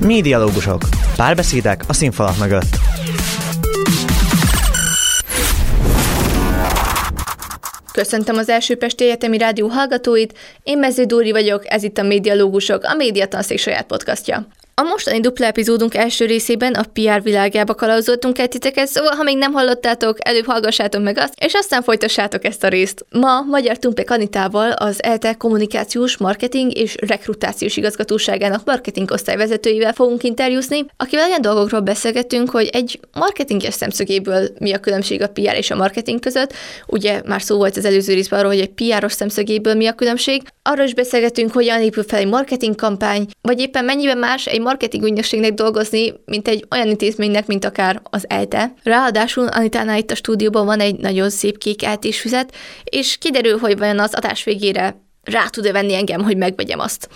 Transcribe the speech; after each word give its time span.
Médialógusok. 0.00 0.82
Párbeszédek 1.16 1.82
a 1.86 1.92
színfalak 1.92 2.38
mögött. 2.38 2.76
Köszöntöm 7.92 8.36
az 8.36 8.48
első 8.48 8.76
Pesti 8.76 9.04
Egyetemi 9.04 9.38
Rádió 9.38 9.66
hallgatóit, 9.68 10.38
én 10.62 10.78
Mező 10.78 11.04
Dóri 11.04 11.30
vagyok, 11.30 11.62
ez 11.72 11.82
itt 11.82 11.98
a 11.98 12.02
Médialógusok, 12.02 12.84
a 12.84 12.94
Médiatanszék 12.94 13.58
saját 13.58 13.86
podcastja. 13.86 14.46
A 14.78 14.82
mostani 14.82 15.20
dupla 15.20 15.46
epizódunk 15.46 15.94
első 15.94 16.24
részében 16.24 16.74
a 16.74 16.82
PR 16.92 17.22
világába 17.22 17.74
kalauzoltunk 17.74 18.38
el 18.38 18.48
titeket, 18.48 18.86
szóval 18.86 19.14
ha 19.14 19.22
még 19.22 19.36
nem 19.36 19.52
hallottátok, 19.52 20.16
előbb 20.20 20.44
hallgassátok 20.44 21.02
meg 21.02 21.18
azt, 21.18 21.34
és 21.40 21.54
aztán 21.54 21.82
folytassátok 21.82 22.44
ezt 22.44 22.64
a 22.64 22.68
részt. 22.68 23.04
Ma 23.10 23.40
Magyar 23.40 23.78
Tumpek 23.78 24.10
Anitával, 24.10 24.70
az 24.70 25.02
ELTE 25.02 25.34
kommunikációs, 25.34 26.16
marketing 26.16 26.76
és 26.76 26.96
rekrutációs 27.00 27.76
igazgatóságának 27.76 28.64
marketing 28.64 29.10
osztályvezetőivel 29.10 29.92
fogunk 29.92 30.22
interjúzni, 30.22 30.84
akivel 30.96 31.26
olyan 31.26 31.40
dolgokról 31.40 31.80
beszélgetünk, 31.80 32.50
hogy 32.50 32.68
egy 32.72 33.00
marketinges 33.12 33.74
szemszögéből 33.74 34.48
mi 34.58 34.72
a 34.72 34.78
különbség 34.78 35.22
a 35.22 35.28
PR 35.28 35.54
és 35.54 35.70
a 35.70 35.76
marketing 35.76 36.20
között. 36.20 36.52
Ugye 36.86 37.22
már 37.26 37.42
szó 37.42 37.56
volt 37.56 37.76
az 37.76 37.84
előző 37.84 38.14
részben 38.14 38.38
arról, 38.38 38.52
hogy 38.52 38.60
egy 38.60 38.96
PR-os 38.96 39.12
szemszögéből 39.12 39.74
mi 39.74 39.86
a 39.86 39.92
különbség. 39.92 40.42
Arról 40.62 40.84
is 40.84 40.94
beszélgetünk, 40.94 41.52
hogyan 41.52 41.80
épül 41.80 42.04
fel 42.04 42.18
egy 42.18 42.26
marketing 42.28 42.74
kampány, 42.74 43.26
vagy 43.42 43.60
éppen 43.60 43.84
mennyiben 43.84 44.18
más 44.18 44.46
egy 44.46 44.60
marketing 44.68 45.04
ügynökségnek 45.04 45.54
dolgozni, 45.54 46.12
mint 46.24 46.48
egy 46.48 46.66
olyan 46.70 46.88
intézménynek, 46.88 47.46
mint 47.46 47.64
akár 47.64 48.00
az 48.04 48.24
ELTE. 48.28 48.72
Ráadásul 48.82 49.46
Anitánál 49.46 49.98
itt 49.98 50.10
a 50.10 50.14
stúdióban 50.14 50.66
van 50.66 50.80
egy 50.80 50.96
nagyon 50.96 51.30
szép 51.30 51.58
kék 51.58 51.84
eltés 51.84 52.20
füzet, 52.20 52.54
és 52.84 53.16
kiderül, 53.18 53.58
hogy 53.58 53.78
vajon 53.78 53.98
az 53.98 54.14
adás 54.14 54.44
végére 54.44 55.00
rá 55.22 55.46
tud-e 55.46 55.72
venni 55.72 55.94
engem, 55.94 56.22
hogy 56.22 56.36
megvegyem 56.36 56.78
azt. 56.78 57.08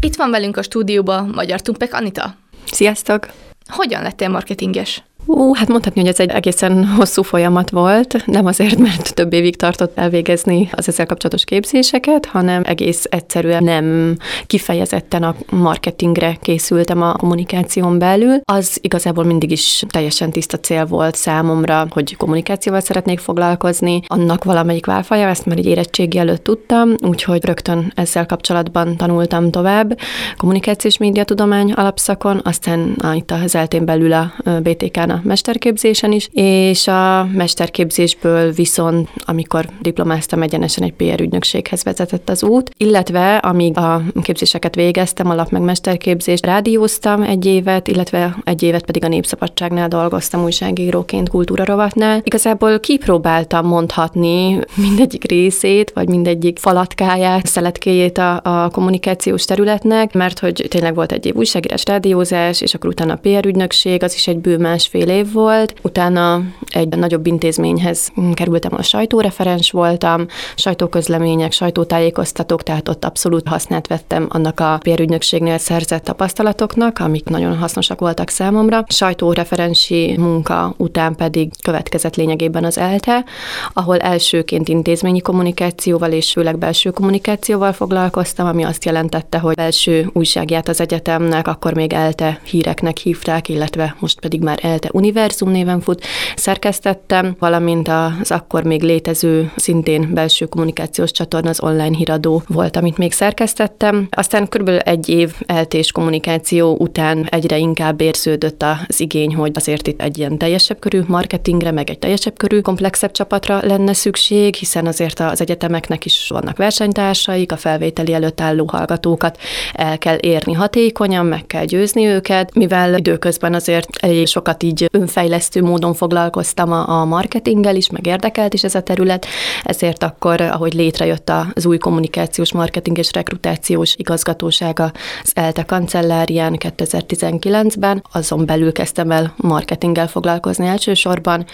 Itt 0.00 0.16
van 0.16 0.30
velünk 0.30 0.56
a 0.56 0.62
stúdióban 0.62 1.30
Magyar 1.34 1.60
Tumpek 1.60 1.94
Anita. 1.94 2.36
Sziasztok! 2.72 3.28
Hogyan 3.68 4.02
lettél 4.02 4.28
marketinges? 4.28 5.02
Ú, 5.26 5.54
hát 5.54 5.68
mondhatni, 5.68 6.00
hogy 6.00 6.10
ez 6.10 6.20
egy 6.20 6.30
egészen 6.30 6.86
hosszú 6.86 7.22
folyamat 7.22 7.70
volt, 7.70 8.26
nem 8.26 8.46
azért, 8.46 8.78
mert 8.78 9.14
több 9.14 9.32
évig 9.32 9.56
tartott 9.56 9.98
elvégezni 9.98 10.68
az 10.72 10.88
ezzel 10.88 11.06
kapcsolatos 11.06 11.44
képzéseket, 11.44 12.26
hanem 12.26 12.62
egész 12.64 13.04
egyszerűen 13.10 13.64
nem 13.64 14.16
kifejezetten 14.46 15.22
a 15.22 15.34
marketingre 15.50 16.36
készültem 16.42 17.02
a 17.02 17.12
kommunikáción 17.12 17.98
belül. 17.98 18.40
Az 18.44 18.78
igazából 18.80 19.24
mindig 19.24 19.50
is 19.50 19.84
teljesen 19.88 20.30
tiszta 20.30 20.58
cél 20.58 20.86
volt 20.86 21.14
számomra, 21.14 21.86
hogy 21.90 22.16
kommunikációval 22.16 22.80
szeretnék 22.80 23.18
foglalkozni. 23.18 24.00
Annak 24.06 24.44
valamelyik 24.44 24.86
válfaja, 24.86 25.28
ezt 25.28 25.46
már 25.46 25.58
egy 25.58 25.66
érettségi 25.66 26.18
előtt 26.18 26.44
tudtam, 26.44 26.94
úgyhogy 27.06 27.44
rögtön 27.44 27.92
ezzel 27.94 28.26
kapcsolatban 28.26 28.96
tanultam 28.96 29.50
tovább. 29.50 29.98
Kommunikációs 30.36 30.98
médiatudomány 30.98 31.72
alapszakon, 31.72 32.40
aztán 32.44 32.96
itt 33.14 33.30
az 33.30 33.54
eltén 33.54 33.84
belül 33.84 34.12
a 34.12 34.32
BTK-n 34.62 35.12
a 35.14 35.20
mesterképzésen 35.22 36.12
is, 36.12 36.28
és 36.32 36.86
a 36.86 37.28
mesterképzésből 37.32 38.52
viszont, 38.52 39.08
amikor 39.24 39.68
diplomáztam, 39.80 40.42
egyenesen 40.42 40.84
egy 40.84 40.92
PR 40.92 41.20
ügynökséghez 41.20 41.84
vezetett 41.84 42.28
az 42.28 42.42
út, 42.42 42.70
illetve 42.76 43.36
amíg 43.36 43.78
a 43.78 44.02
képzéseket 44.22 44.74
végeztem, 44.74 45.30
alap 45.30 45.50
meg 45.50 45.62
mesterképzést, 45.62 46.46
rádióztam 46.46 47.22
egy 47.22 47.46
évet, 47.46 47.88
illetve 47.88 48.36
egy 48.44 48.62
évet 48.62 48.84
pedig 48.84 49.04
a 49.04 49.08
Népszabadságnál 49.08 49.88
dolgoztam 49.88 50.42
újságíróként 50.42 51.28
kultúra 51.28 51.64
rovatnál. 51.64 52.20
Igazából 52.24 52.80
kipróbáltam 52.80 53.66
mondhatni 53.66 54.58
mindegyik 54.74 55.24
részét, 55.24 55.90
vagy 55.94 56.08
mindegyik 56.08 56.58
falatkáját, 56.58 57.46
szeletkéjét 57.46 58.18
a, 58.18 58.40
a 58.42 58.70
kommunikációs 58.70 59.44
területnek, 59.44 60.12
mert 60.12 60.38
hogy 60.38 60.66
tényleg 60.68 60.94
volt 60.94 61.12
egy 61.12 61.26
év 61.26 61.34
újságírás, 61.34 61.84
rádiózás, 61.84 62.60
és 62.60 62.74
akkor 62.74 62.90
utána 62.90 63.12
a 63.12 63.16
PR 63.22 63.46
ügynökség, 63.46 64.02
az 64.02 64.14
is 64.14 64.26
egy 64.28 64.38
bő 64.38 64.58
másfél 64.58 65.03
fél 65.04 65.16
év 65.16 65.32
volt, 65.32 65.74
utána 65.82 66.40
egy 66.66 66.88
nagyobb 66.88 67.26
intézményhez 67.26 68.12
kerültem, 68.34 68.72
a 68.76 68.82
sajtóreferens 68.82 69.70
voltam, 69.70 70.26
sajtóközlemények, 70.54 71.52
sajtótájékoztatók, 71.52 72.62
tehát 72.62 72.88
ott 72.88 73.04
abszolút 73.04 73.48
hasznát 73.48 73.86
vettem 73.86 74.26
annak 74.28 74.60
a 74.60 74.78
bérügynökségnél 74.82 75.58
szerzett 75.58 76.04
tapasztalatoknak, 76.04 76.98
amik 76.98 77.28
nagyon 77.28 77.56
hasznosak 77.56 78.00
voltak 78.00 78.28
számomra. 78.28 78.84
Sajtóreferensi 78.88 80.14
munka 80.18 80.74
után 80.76 81.14
pedig 81.14 81.50
következett 81.62 82.16
lényegében 82.16 82.64
az 82.64 82.78
ELTE, 82.78 83.24
ahol 83.72 83.98
elsőként 83.98 84.68
intézményi 84.68 85.20
kommunikációval 85.20 86.12
és 86.12 86.32
főleg 86.32 86.58
belső 86.58 86.90
kommunikációval 86.90 87.72
foglalkoztam, 87.72 88.46
ami 88.46 88.62
azt 88.62 88.84
jelentette, 88.84 89.38
hogy 89.38 89.54
belső 89.54 90.10
újságját 90.12 90.68
az 90.68 90.80
egyetemnek 90.80 91.48
akkor 91.48 91.74
még 91.74 91.92
ELTE 91.92 92.40
híreknek 92.44 92.96
hívták, 92.96 93.48
illetve 93.48 93.96
most 93.98 94.20
pedig 94.20 94.40
már 94.40 94.58
ELTE 94.62 94.88
Univerzum 94.94 95.50
néven 95.50 95.80
fut, 95.80 96.04
szerkesztettem, 96.36 97.36
valamint 97.38 97.88
az 97.88 98.30
akkor 98.30 98.62
még 98.62 98.82
létező 98.82 99.52
szintén 99.56 100.10
belső 100.12 100.46
kommunikációs 100.46 101.10
csatorna, 101.10 101.48
az 101.48 101.62
online 101.62 101.96
híradó 101.96 102.42
volt, 102.46 102.76
amit 102.76 102.98
még 102.98 103.12
szerkesztettem. 103.12 104.06
Aztán 104.10 104.48
körülbelül 104.48 104.80
egy 104.80 105.08
év 105.08 105.34
eltés 105.46 105.92
kommunikáció 105.92 106.76
után 106.78 107.26
egyre 107.30 107.56
inkább 107.58 108.00
érződött 108.00 108.62
az 108.62 109.00
igény, 109.00 109.34
hogy 109.34 109.50
azért 109.54 109.86
itt 109.86 110.00
egy 110.02 110.18
ilyen 110.18 110.38
teljesebb 110.38 110.78
körű 110.78 111.00
marketingre, 111.06 111.70
meg 111.70 111.90
egy 111.90 111.98
teljesebb 111.98 112.36
körű, 112.36 112.60
komplexebb 112.60 113.12
csapatra 113.12 113.60
lenne 113.62 113.92
szükség, 113.92 114.54
hiszen 114.54 114.86
azért 114.86 115.20
az 115.20 115.40
egyetemeknek 115.40 116.04
is 116.04 116.28
vannak 116.28 116.56
versenytársaik, 116.56 117.52
a 117.52 117.56
felvételi 117.56 118.12
előtt 118.12 118.40
álló 118.40 118.68
hallgatókat 118.72 119.38
el 119.72 119.98
kell 119.98 120.18
érni 120.20 120.52
hatékonyan, 120.52 121.26
meg 121.26 121.46
kell 121.46 121.64
győzni 121.64 122.06
őket, 122.06 122.54
mivel 122.54 122.98
időközben 122.98 123.54
azért 123.54 123.88
elég 124.00 124.26
sokat 124.26 124.62
így 124.62 124.83
önfejlesztő 124.90 125.62
módon 125.62 125.94
foglalkoztam 125.94 126.72
a, 126.72 126.88
a 126.88 127.04
marketinggel 127.04 127.76
is, 127.76 127.90
meg 127.90 128.06
érdekelt 128.06 128.54
is 128.54 128.64
ez 128.64 128.74
a 128.74 128.82
terület, 128.82 129.26
ezért 129.62 130.02
akkor, 130.02 130.40
ahogy 130.40 130.74
létrejött 130.74 131.32
az 131.54 131.66
új 131.66 131.78
kommunikációs 131.78 132.52
marketing 132.52 132.98
és 132.98 133.12
rekrutációs 133.12 133.94
igazgatósága 133.96 134.92
az 135.22 135.32
ELTE 135.34 135.62
kancellárián 135.64 136.56
2019-ben, 136.58 138.04
azon 138.12 138.46
belül 138.46 138.72
kezdtem 138.72 139.10
el 139.10 139.34
marketinggel 139.36 140.08
foglalkozni 140.08 140.66
elsősorban, 140.66 141.44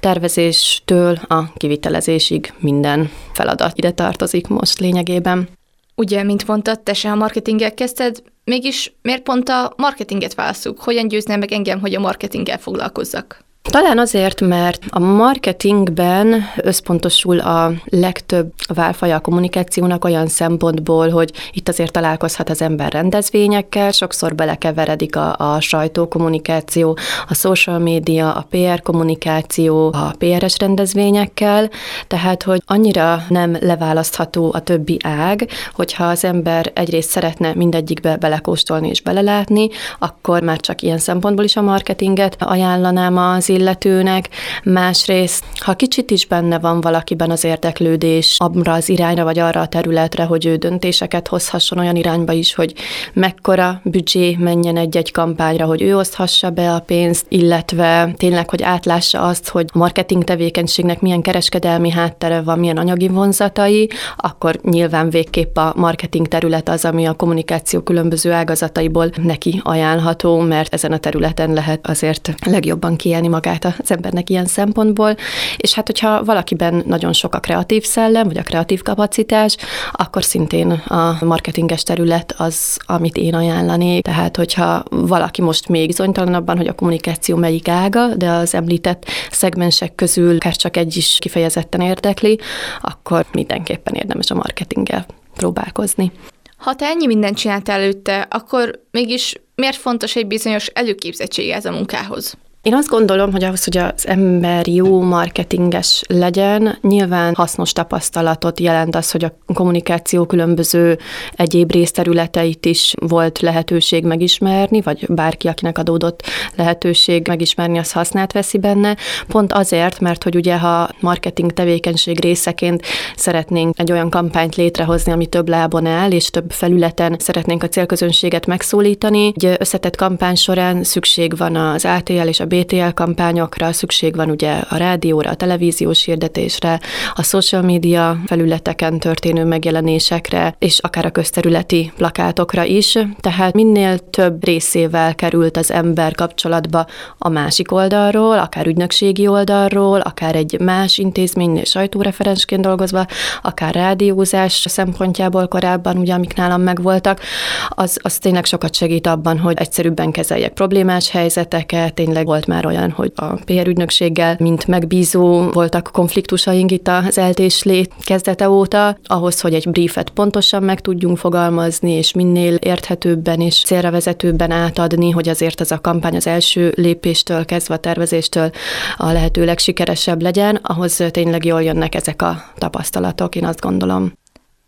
tervezéstől 0.00 1.18
a 1.28 1.52
kivitelezésig 1.56 2.52
minden 2.58 3.10
feladat 3.32 3.78
ide 3.78 3.90
tartozik 3.90 4.46
most 4.46 4.78
lényegében. 4.78 5.48
Ugye, 5.96 6.22
mint 6.22 6.46
mondtad, 6.46 6.80
te 6.80 6.94
se 6.94 7.10
a 7.10 7.14
marketinggel 7.14 7.74
kezdted, 7.74 8.22
Mégis 8.46 8.92
miért 9.02 9.22
pont 9.22 9.48
a 9.48 9.72
marketinget 9.76 10.34
válaszuk? 10.34 10.80
Hogyan 10.80 11.08
győzne 11.08 11.36
meg 11.36 11.52
engem, 11.52 11.80
hogy 11.80 11.94
a 11.94 12.00
marketinggel 12.00 12.58
foglalkozzak? 12.58 13.45
Talán 13.70 13.98
azért, 13.98 14.40
mert 14.40 14.84
a 14.88 14.98
marketingben 14.98 16.44
összpontosul 16.56 17.38
a 17.38 17.72
legtöbb 17.84 18.52
válfaja 18.74 19.16
a 19.16 19.20
kommunikációnak 19.20 20.04
olyan 20.04 20.26
szempontból, 20.26 21.10
hogy 21.10 21.32
itt 21.52 21.68
azért 21.68 21.92
találkozhat 21.92 22.50
az 22.50 22.62
ember 22.62 22.92
rendezvényekkel, 22.92 23.90
sokszor 23.90 24.34
belekeveredik 24.34 25.16
a, 25.16 25.54
a 25.54 25.60
sajtókommunikáció, 25.60 26.98
a 27.28 27.34
social 27.34 27.78
média, 27.78 28.32
a 28.32 28.46
PR 28.50 28.82
kommunikáció, 28.82 29.92
a 29.92 30.14
PRS 30.18 30.58
rendezvényekkel, 30.58 31.70
tehát 32.06 32.42
hogy 32.42 32.62
annyira 32.66 33.22
nem 33.28 33.56
leválasztható 33.60 34.50
a 34.54 34.60
többi 34.60 34.98
ág, 35.02 35.48
hogyha 35.74 36.04
az 36.04 36.24
ember 36.24 36.70
egyrészt 36.74 37.10
szeretne 37.10 37.54
mindegyikbe 37.54 38.16
belekóstolni 38.16 38.88
és 38.88 39.00
belelátni, 39.00 39.68
akkor 39.98 40.42
már 40.42 40.60
csak 40.60 40.82
ilyen 40.82 40.98
szempontból 40.98 41.44
is 41.44 41.56
a 41.56 41.62
marketinget 41.62 42.36
ajánlanám 42.38 43.16
az 43.16 43.48
illetőnek, 43.56 44.28
másrészt, 44.64 45.44
ha 45.58 45.74
kicsit 45.74 46.10
is 46.10 46.26
benne 46.26 46.58
van 46.58 46.80
valakiben 46.80 47.30
az 47.30 47.44
érdeklődés 47.44 48.36
abra 48.38 48.72
az 48.72 48.88
irányra, 48.88 49.24
vagy 49.24 49.38
arra 49.38 49.60
a 49.60 49.68
területre, 49.68 50.24
hogy 50.24 50.46
ő 50.46 50.56
döntéseket 50.56 51.28
hozhasson 51.28 51.78
olyan 51.78 51.96
irányba 51.96 52.32
is, 52.32 52.54
hogy 52.54 52.74
mekkora 53.12 53.80
büdzsé 53.84 54.36
menjen 54.40 54.76
egy-egy 54.76 55.12
kampányra, 55.12 55.64
hogy 55.64 55.82
ő 55.82 55.96
oszthassa 55.96 56.50
be 56.50 56.72
a 56.72 56.80
pénzt, 56.80 57.26
illetve 57.28 58.14
tényleg, 58.16 58.50
hogy 58.50 58.62
átlássa 58.62 59.20
azt, 59.22 59.48
hogy 59.48 59.66
a 59.72 59.78
marketing 59.78 60.24
tevékenységnek 60.24 61.00
milyen 61.00 61.22
kereskedelmi 61.22 61.90
háttere 61.90 62.40
van, 62.40 62.58
milyen 62.58 62.76
anyagi 62.76 63.08
vonzatai, 63.08 63.88
akkor 64.16 64.58
nyilván 64.62 65.10
végképp 65.10 65.56
a 65.56 65.72
marketing 65.76 66.28
terület 66.28 66.68
az, 66.68 66.84
ami 66.84 67.06
a 67.06 67.12
kommunikáció 67.12 67.80
különböző 67.80 68.32
ágazataiból 68.32 69.10
neki 69.22 69.60
ajánlható, 69.64 70.40
mert 70.40 70.74
ezen 70.74 70.92
a 70.92 70.98
területen 70.98 71.52
lehet 71.52 71.86
azért 71.86 72.34
legjobban 72.46 72.96
kiélni 72.96 73.28
magát 73.28 73.45
magát 73.46 73.74
az 73.78 73.90
embernek 73.90 74.30
ilyen 74.30 74.46
szempontból, 74.46 75.16
és 75.56 75.74
hát 75.74 75.86
hogyha 75.86 76.24
valakiben 76.24 76.82
nagyon 76.86 77.12
sok 77.12 77.34
a 77.34 77.38
kreatív 77.38 77.84
szellem, 77.84 78.26
vagy 78.26 78.38
a 78.38 78.42
kreatív 78.42 78.82
kapacitás, 78.82 79.56
akkor 79.92 80.24
szintén 80.24 80.70
a 80.70 81.24
marketinges 81.24 81.82
terület 81.82 82.34
az, 82.38 82.78
amit 82.86 83.16
én 83.16 83.34
ajánlanék. 83.34 84.02
Tehát, 84.02 84.36
hogyha 84.36 84.82
valaki 84.90 85.42
most 85.42 85.68
még 85.68 85.86
bizonytalan 85.86 86.34
abban, 86.34 86.56
hogy 86.56 86.66
a 86.66 86.74
kommunikáció 86.74 87.36
melyik 87.36 87.68
ága, 87.68 88.14
de 88.14 88.30
az 88.30 88.54
említett 88.54 89.04
szegmensek 89.30 89.94
közül 89.94 90.36
akár 90.36 90.56
csak 90.56 90.76
egy 90.76 90.96
is 90.96 91.16
kifejezetten 91.18 91.80
érdekli, 91.80 92.38
akkor 92.80 93.26
mindenképpen 93.32 93.94
érdemes 93.94 94.30
a 94.30 94.34
marketinggel 94.34 95.06
próbálkozni. 95.34 96.12
Ha 96.56 96.74
te 96.74 96.86
ennyi 96.86 97.06
mindent 97.06 97.36
csináltál 97.36 97.80
előtte, 97.80 98.26
akkor 98.30 98.80
mégis 98.90 99.34
miért 99.54 99.76
fontos 99.76 100.16
egy 100.16 100.26
bizonyos 100.26 100.66
előképzettség 100.66 101.50
ez 101.50 101.64
a 101.64 101.70
munkához? 101.70 102.36
Én 102.66 102.74
azt 102.74 102.88
gondolom, 102.88 103.32
hogy 103.32 103.44
ahhoz, 103.44 103.64
hogy 103.64 103.76
az 103.76 104.06
ember 104.06 104.68
jó 104.68 105.00
marketinges 105.00 106.02
legyen, 106.08 106.78
nyilván 106.82 107.34
hasznos 107.34 107.72
tapasztalatot 107.72 108.60
jelent 108.60 108.96
az, 108.96 109.10
hogy 109.10 109.24
a 109.24 109.38
kommunikáció 109.54 110.24
különböző 110.24 110.98
egyéb 111.32 111.72
részterületeit 111.72 112.66
is 112.66 112.94
volt 113.00 113.40
lehetőség 113.40 114.04
megismerni, 114.04 114.80
vagy 114.80 115.06
bárki, 115.08 115.48
akinek 115.48 115.78
adódott 115.78 116.22
lehetőség 116.56 117.26
megismerni, 117.28 117.78
az 117.78 117.92
hasznát 117.92 118.32
veszi 118.32 118.58
benne. 118.58 118.96
Pont 119.28 119.52
azért, 119.52 120.00
mert 120.00 120.22
hogy 120.22 120.36
ugye, 120.36 120.58
ha 120.58 120.88
marketing 121.00 121.52
tevékenység 121.52 122.20
részeként 122.20 122.82
szeretnénk 123.16 123.78
egy 123.78 123.92
olyan 123.92 124.10
kampányt 124.10 124.56
létrehozni, 124.56 125.12
ami 125.12 125.26
több 125.26 125.48
lábon 125.48 125.86
áll, 125.86 126.10
és 126.10 126.30
több 126.30 126.50
felületen 126.50 127.16
szeretnénk 127.18 127.62
a 127.62 127.68
célközönséget 127.68 128.46
megszólítani, 128.46 129.26
egy 129.26 129.56
összetett 129.58 129.96
kampány 129.96 130.36
során 130.36 130.84
szükség 130.84 131.36
van 131.36 131.56
az 131.56 131.84
ATL 131.84 132.28
és 132.28 132.40
a 132.40 132.54
BTL 132.56 132.88
kampányokra, 132.94 133.72
szükség 133.72 134.16
van 134.16 134.30
ugye 134.30 134.52
a 134.52 134.76
rádióra, 134.76 135.30
a 135.30 135.34
televíziós 135.34 136.04
hirdetésre, 136.04 136.80
a 137.14 137.22
social 137.22 137.62
media 137.62 138.18
felületeken 138.26 138.98
történő 138.98 139.44
megjelenésekre, 139.44 140.54
és 140.58 140.78
akár 140.78 141.06
a 141.06 141.10
közterületi 141.10 141.92
plakátokra 141.96 142.64
is. 142.64 142.98
Tehát 143.20 143.54
minél 143.54 143.98
több 143.98 144.44
részével 144.44 145.14
került 145.14 145.56
az 145.56 145.70
ember 145.70 146.14
kapcsolatba 146.14 146.86
a 147.18 147.28
másik 147.28 147.72
oldalról, 147.72 148.38
akár 148.38 148.66
ügynökségi 148.66 149.26
oldalról, 149.26 150.00
akár 150.00 150.36
egy 150.36 150.60
más 150.60 150.98
intézménynél 150.98 151.64
sajtóreferensként 151.64 152.62
dolgozva, 152.62 153.06
akár 153.42 153.74
rádiózás 153.74 154.64
szempontjából 154.68 155.48
korábban, 155.48 155.96
ugye, 155.96 156.14
amik 156.14 156.34
nálam 156.34 156.62
megvoltak, 156.62 157.20
az, 157.68 157.98
az 158.02 158.18
tényleg 158.18 158.44
sokat 158.44 158.74
segít 158.74 159.06
abban, 159.06 159.38
hogy 159.38 159.56
egyszerűbben 159.58 160.10
kezeljek 160.10 160.52
problémás 160.52 161.10
helyzeteket, 161.10 161.94
tényleg 161.94 162.28
volt 162.36 162.48
már 162.48 162.66
olyan, 162.66 162.90
hogy 162.90 163.12
a 163.14 163.34
PR 163.34 163.66
ügynökséggel, 163.66 164.36
mint 164.38 164.66
megbízó 164.66 165.50
voltak 165.50 165.90
konfliktusaink 165.92 166.70
itt 166.70 166.88
az 166.88 167.18
eltés 167.18 167.62
lét 167.62 167.92
kezdete 168.04 168.50
óta, 168.50 168.98
ahhoz, 169.04 169.40
hogy 169.40 169.54
egy 169.54 169.70
briefet 169.70 170.10
pontosan 170.10 170.62
meg 170.62 170.80
tudjunk 170.80 171.18
fogalmazni, 171.18 171.92
és 171.92 172.12
minél 172.12 172.54
érthetőbben 172.54 173.40
és 173.40 173.62
célra 173.62 173.90
vezetőbben 173.90 174.50
átadni, 174.50 175.10
hogy 175.10 175.28
azért 175.28 175.60
ez 175.60 175.70
a 175.70 175.80
kampány 175.80 176.16
az 176.16 176.26
első 176.26 176.72
lépéstől 176.76 177.44
kezdve 177.44 177.74
a 177.74 177.78
tervezéstől 177.78 178.50
a 178.96 179.12
lehető 179.12 179.44
legsikeresebb 179.44 180.22
legyen, 180.22 180.58
ahhoz 180.62 181.02
tényleg 181.10 181.44
jól 181.44 181.62
jönnek 181.62 181.94
ezek 181.94 182.22
a 182.22 182.44
tapasztalatok, 182.58 183.34
én 183.34 183.44
azt 183.44 183.60
gondolom. 183.60 184.12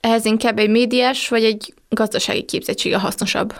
Ehhez 0.00 0.24
inkább 0.24 0.58
egy 0.58 0.70
médiás 0.70 1.28
vagy 1.28 1.44
egy 1.44 1.74
gazdasági 1.88 2.42
képzettség 2.42 2.94
a 2.94 2.98
hasznosabb? 2.98 3.52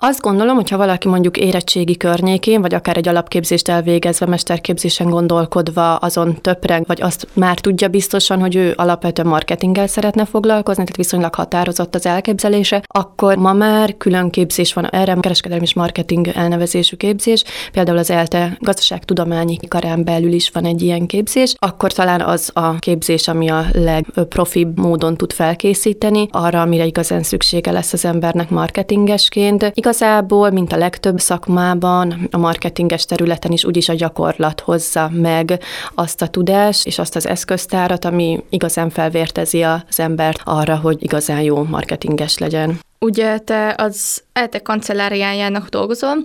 Azt 0.00 0.20
gondolom, 0.20 0.54
hogy 0.54 0.68
ha 0.68 0.76
valaki 0.76 1.08
mondjuk 1.08 1.36
érettségi 1.36 1.96
környékén, 1.96 2.60
vagy 2.60 2.74
akár 2.74 2.96
egy 2.96 3.08
alapképzést 3.08 3.68
elvégezve, 3.68 4.26
mesterképzésen 4.26 5.08
gondolkodva 5.08 5.96
azon 5.96 6.40
töpreg, 6.40 6.84
vagy 6.86 7.02
azt 7.02 7.28
már 7.32 7.58
tudja 7.60 7.88
biztosan, 7.88 8.40
hogy 8.40 8.56
ő 8.56 8.72
alapvetően 8.76 9.28
marketinggel 9.28 9.86
szeretne 9.86 10.24
foglalkozni, 10.24 10.82
tehát 10.82 10.96
viszonylag 10.96 11.34
határozott 11.34 11.94
az 11.94 12.06
elképzelése, 12.06 12.82
akkor 12.86 13.36
ma 13.36 13.52
már 13.52 13.96
külön 13.96 14.30
képzés 14.30 14.72
van 14.72 14.90
erre, 14.90 15.16
kereskedelmi 15.20 15.64
és 15.64 15.74
marketing 15.74 16.28
elnevezésű 16.28 16.96
képzés, 16.96 17.44
például 17.72 17.98
az 17.98 18.10
ELTE 18.10 18.56
gazdaságtudományi 18.60 19.58
karán 19.68 20.04
belül 20.04 20.32
is 20.32 20.50
van 20.50 20.64
egy 20.64 20.82
ilyen 20.82 21.06
képzés, 21.06 21.54
akkor 21.58 21.92
talán 21.92 22.20
az 22.20 22.50
a 22.54 22.78
képzés, 22.78 23.28
ami 23.28 23.48
a 23.48 23.64
legprofibb 23.72 24.78
módon 24.78 25.16
tud 25.16 25.32
felkészíteni 25.32 26.28
arra, 26.30 26.60
amire 26.60 26.84
igazán 26.84 27.22
szüksége 27.22 27.70
lesz 27.70 27.92
az 27.92 28.04
embernek 28.04 28.50
marketingesként 28.50 29.72
Igazából, 29.88 30.50
mint 30.50 30.72
a 30.72 30.76
legtöbb 30.76 31.18
szakmában, 31.18 32.28
a 32.30 32.38
marketinges 32.38 33.04
területen 33.04 33.52
is 33.52 33.64
úgyis 33.64 33.88
a 33.88 33.94
gyakorlat 33.94 34.60
hozza 34.60 35.10
meg 35.12 35.62
azt 35.94 36.22
a 36.22 36.26
tudást 36.26 36.86
és 36.86 36.98
azt 36.98 37.16
az 37.16 37.26
eszköztárat, 37.26 38.04
ami 38.04 38.44
igazán 38.50 38.90
felvértezi 38.90 39.62
az 39.62 40.00
embert 40.00 40.40
arra, 40.44 40.76
hogy 40.76 41.02
igazán 41.02 41.40
jó 41.40 41.62
marketinges 41.62 42.38
legyen. 42.38 42.78
Ugye 43.00 43.38
te 43.38 43.74
az 43.78 44.22
ELTE 44.32 44.58
kancelláriájának 44.58 45.68
dolgozol. 45.68 46.16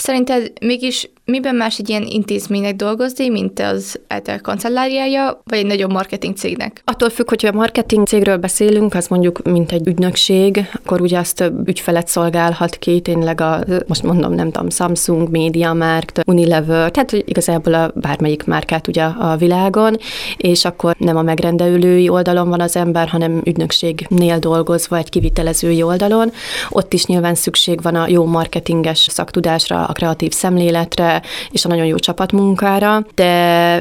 Szerinted 0.00 0.52
mégis 0.60 1.10
miben 1.24 1.54
más 1.54 1.78
egy 1.78 1.88
ilyen 1.88 2.02
intézménynek 2.06 2.76
dolgozni, 2.76 3.28
mint 3.28 3.60
az 3.60 4.00
ELTE 4.06 4.36
kancelláriája, 4.36 5.42
vagy 5.44 5.58
egy 5.58 5.66
nagyobb 5.66 5.92
marketing 5.92 6.36
cégnek? 6.36 6.82
Attól 6.84 7.10
függ, 7.10 7.28
hogy 7.28 7.46
a 7.46 7.52
marketing 7.52 8.06
cégről 8.06 8.36
beszélünk, 8.36 8.94
az 8.94 9.08
mondjuk 9.08 9.42
mint 9.42 9.72
egy 9.72 9.86
ügynökség, 9.86 10.70
akkor 10.72 11.00
ugye 11.00 11.18
azt 11.18 11.36
több 11.36 11.68
ügyfelet 11.68 12.08
szolgálhat 12.08 12.76
ki, 12.76 13.00
tényleg 13.00 13.40
a, 13.40 13.64
most 13.86 14.02
mondom, 14.02 14.34
nem 14.34 14.50
tudom, 14.50 14.70
Samsung, 14.70 15.28
MediaMarkt, 15.30 16.22
Unilever, 16.26 16.90
tehát 16.90 17.12
igazából 17.12 17.74
a 17.74 17.92
bármelyik 17.94 18.44
márkát 18.44 18.88
ugye 18.88 19.02
a 19.04 19.36
világon, 19.36 19.96
és 20.36 20.64
akkor 20.64 20.94
nem 20.98 21.16
a 21.16 21.22
megrendelői 21.22 22.08
oldalon 22.08 22.48
van 22.48 22.60
az 22.60 22.76
ember, 22.76 23.08
hanem 23.08 23.40
ügynökségnél 23.44 24.38
dolgozva 24.38 24.96
egy 24.96 25.08
kivitelezői 25.08 25.82
oldalon. 25.82 26.32
Ott 26.70 26.92
is 26.92 27.06
nyilván 27.06 27.34
szükség 27.34 27.82
van 27.82 27.94
a 27.94 28.08
jó 28.08 28.24
marketinges 28.24 29.06
szaktudásra, 29.10 29.89
a 29.90 29.92
kreatív 29.92 30.32
szemléletre 30.32 31.22
és 31.50 31.64
a 31.64 31.68
nagyon 31.68 31.86
jó 31.86 31.96
csapatmunkára, 31.96 33.06
de 33.14 33.32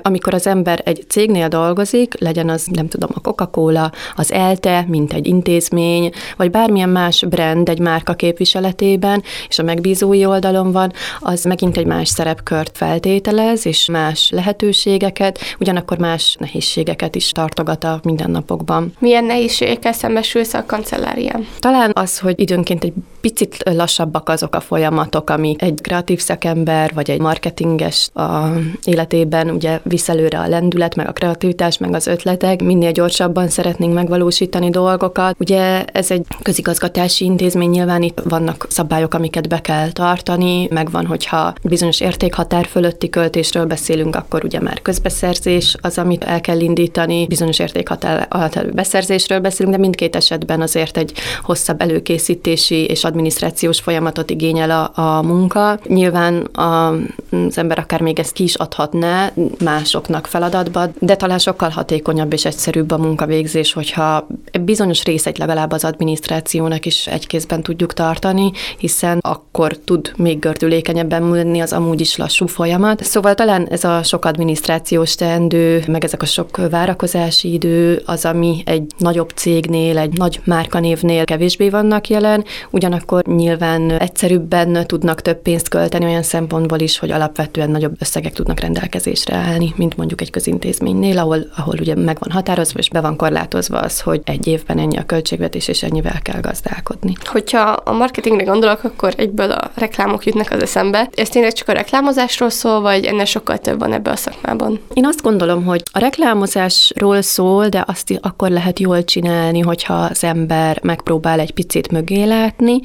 amikor 0.04 0.34
az 0.34 0.48
ember 0.48 0.82
egy 0.86 1.06
cégnél 1.08 1.48
dolgozik, 1.48 2.20
legyen 2.20 2.50
az, 2.50 2.66
nem 2.66 2.88
tudom, 2.88 3.10
a 3.14 3.20
Coca-Cola, 3.20 3.92
az 4.16 4.32
ELTE, 4.32 4.86
mint 4.88 5.14
egy 5.14 5.28
intézmény, 5.28 6.12
vagy 6.38 6.52
bármilyen 6.52 6.90
más 6.90 7.26
brand 7.30 7.70
egy 7.70 7.80
márka 7.80 8.14
képviseletében, 8.14 9.24
és 9.48 9.60
a 9.60 9.64
megbízói 9.64 10.26
oldalon 10.26 10.72
van, 10.72 10.94
az 11.20 11.44
megint 11.44 11.78
egy 11.78 11.86
más 11.86 12.08
szerepkört 12.08 12.78
feltételez, 12.78 13.66
és 13.66 13.88
más 13.92 14.30
lehetőségeket, 14.30 15.40
ugyanakkor 15.60 15.98
más 15.98 16.36
nehézségeket 16.40 17.16
is 17.16 17.32
tartogat 17.32 17.84
a 17.84 18.00
mindennapokban. 18.04 18.94
Milyen 19.00 19.24
nehézségekkel 19.24 19.94
szembesülsz 19.94 20.54
a 20.54 20.64
kancellárián? 20.66 21.48
Talán 21.60 21.92
az, 21.94 22.20
hogy 22.20 22.40
időnként 22.40 22.84
egy 22.84 22.94
picit 23.22 23.58
lassabbak 23.64 24.30
azok 24.30 24.56
a 24.56 24.60
folyamatok, 24.60 25.30
ami 25.30 25.56
egy 25.58 25.80
kreatív 25.82 26.20
szakember 26.20 26.92
vagy 26.94 27.10
egy 27.10 27.20
marketinges 27.20 28.10
a 28.14 28.48
életében 28.84 29.50
ugye 29.50 29.80
visz 29.84 30.10
előre 30.10 30.40
a 30.40 30.48
lendület, 30.48 30.96
meg 30.96 31.08
a 31.08 31.12
kreativitás, 31.12 31.78
meg 31.78 31.94
az 31.94 32.08
ötletek, 32.08 32.64
minél 32.64 32.92
gyorsabban 32.92 33.48
szeretnénk 33.48 33.94
megvalósítani 33.94 34.70
dolgokat. 34.70 35.36
Ugye 35.40 35.86
ez 35.86 36.12
egy 36.12 36.26
közigazgatási 36.42 37.26
intézmény, 37.26 37.70
nyilván 37.70 38.02
itt 38.02 38.22
vannak 38.24 38.66
szabályok, 38.70 39.14
amiket 39.14 39.48
be 39.48 39.62
kell 39.62 39.92
tartani, 39.92 40.68
megvan, 40.72 41.06
hogyha 41.06 41.54
bizonyos 41.64 42.00
értékhatár 42.00 42.66
fölötti 42.66 43.10
költésről 43.10 43.66
beszélünk, 43.66 44.16
akkor 44.16 44.44
ugye 44.44 44.62
már 44.62 44.82
közbeszerzés 44.82 45.76
az, 45.82 45.98
amit 45.98 46.24
el 46.24 46.42
kell 46.42 46.60
indítani, 46.60 47.28
bizonyos 47.28 47.60
értékhatár 47.60 48.28
beszerzésről 48.74 49.40
beszélünk, 49.40 49.76
de 49.76 49.82
mindkét 49.82 50.16
esetben 50.16 50.62
azért 50.62 50.98
egy 50.98 51.14
hosszabb 51.42 51.82
előkészítési 51.82 52.86
és 52.86 53.04
adminisztrációs 53.10 53.80
folyamatot 53.80 54.30
igényel 54.30 54.72
a, 54.72 55.02
a 55.02 55.22
munka. 55.22 55.80
Nyilván 55.88 56.36
a, 56.42 56.90
az 57.32 57.58
ember 57.58 57.80
akár 57.80 58.02
még 58.02 58.20
ezt 58.20 58.34
ki 58.34 58.44
is 58.44 58.56
adhatná 58.56 59.32
másoknak 59.64 60.28
feladatba, 60.28 60.88
de 61.00 61.16
talán 61.16 61.40
sokkal 61.40 61.70
hatékonyabb 61.70 62.34
és 62.34 62.46
egyszerűbb 62.46 62.92
a 62.92 62.98
munkavégzés, 62.98 63.74
hogyha 63.74 64.28
bizonyos 64.62 65.04
részeit 65.04 65.38
legalább 65.38 65.72
az 65.72 65.84
adminisztrációnak 65.84 66.86
is 66.86 67.08
egy 67.08 67.28
kézben 67.28 67.64
tudjuk 67.64 67.94
tartani, 67.94 68.52
hiszen 68.78 69.18
akkor 69.22 69.78
tud 69.78 70.12
még 70.18 70.40
gördülékenyebben 70.40 71.24
működni 71.24 71.60
az 71.60 71.74
amúgy 71.74 72.02
is 72.02 72.18
lassú 72.18 72.48
folyamat. 72.48 73.04
Szóval 73.04 73.36
talán 73.36 73.68
ez 73.68 73.84
a 73.84 74.04
sok 74.04 74.26
adminisztrációs 74.26 75.16
teendő, 75.16 75.84
meg 75.88 76.04
ezek 76.04 76.22
a 76.22 76.26
sok 76.26 76.70
várakozási 76.70 77.54
idő 77.54 78.02
az, 78.06 78.26
ami 78.26 78.64
egy 78.66 78.84
nagyobb 78.98 79.30
cégnél, 79.36 79.98
egy 79.98 80.18
nagy 80.18 80.40
márkanévnél 80.44 81.26
kevésbé 81.26 81.70
vannak 81.70 82.08
jelen, 82.08 82.44
ugyanakkor 82.70 82.99
nyilván 83.26 83.92
egyszerűbben 83.92 84.88
tudnak 84.88 85.22
több 85.22 85.42
pénzt 85.42 85.70
költeni 85.70 86.06
olyan 86.06 86.24
szempontból 86.24 86.80
is, 86.80 87.00
hogy 87.00 87.12
alapvetően 87.12 87.70
nagyobb 87.70 87.96
összegek 88.00 88.34
tudnak 88.34 88.60
rendelkezésre 88.60 89.36
állni, 89.36 89.74
mint 89.76 89.98
mondjuk 89.98 90.22
egy 90.22 90.30
közintézménynél, 90.30 91.18
ahol, 91.18 91.46
ahol 91.58 91.76
ugye 91.80 91.96
meg 91.96 92.18
van 92.20 92.32
határozva, 92.32 92.80
és 92.80 92.90
be 92.90 93.02
van 93.02 93.16
korlátozva 93.16 93.80
az, 93.80 94.02
hogy 94.02 94.22
egy 94.24 94.48
évben 94.48 94.80
ennyi 94.80 94.98
a 94.98 95.06
költségvetés, 95.06 95.68
és 95.68 95.84
ennyivel 95.84 96.20
kell 96.22 96.42
gazdálkodni. 96.42 97.14
Hogyha 97.26 97.60
a 97.62 97.92
marketingre 97.92 98.44
gondolok, 98.44 98.84
akkor 98.84 99.14
egyből 99.18 99.52
a 99.52 99.72
reklámok 99.76 100.26
jutnak 100.26 100.52
az 100.52 100.62
eszembe. 100.62 101.10
Ez 101.16 101.30
tényleg 101.30 101.54
csak 101.54 101.68
a 101.68 101.72
reklámozásról 101.72 102.50
szól, 102.50 102.82
vagy 102.82 103.06
ennek 103.06 103.26
sokkal 103.26 103.58
több 103.58 103.80
van 103.80 103.94
ebbe 103.94 104.12
a 104.12 104.16
szakmában? 104.16 104.80
Én 104.94 105.06
azt 105.06 105.22
gondolom, 105.22 105.66
hogy 105.66 105.84
a 105.92 106.00
reklámozásról 106.00 107.22
szól, 107.22 107.68
de 107.70 107.84
azt 107.88 108.08
akkor 108.22 108.50
lehet 108.50 108.80
jól 108.80 109.04
csinálni, 109.04 109.60
hogyha 109.60 109.94
az 109.94 110.24
ember 110.24 110.80
megpróbál 110.84 111.40
egy 111.40 111.52
picit 111.52 111.92
mögé 111.92 112.24
látni, 112.24 112.80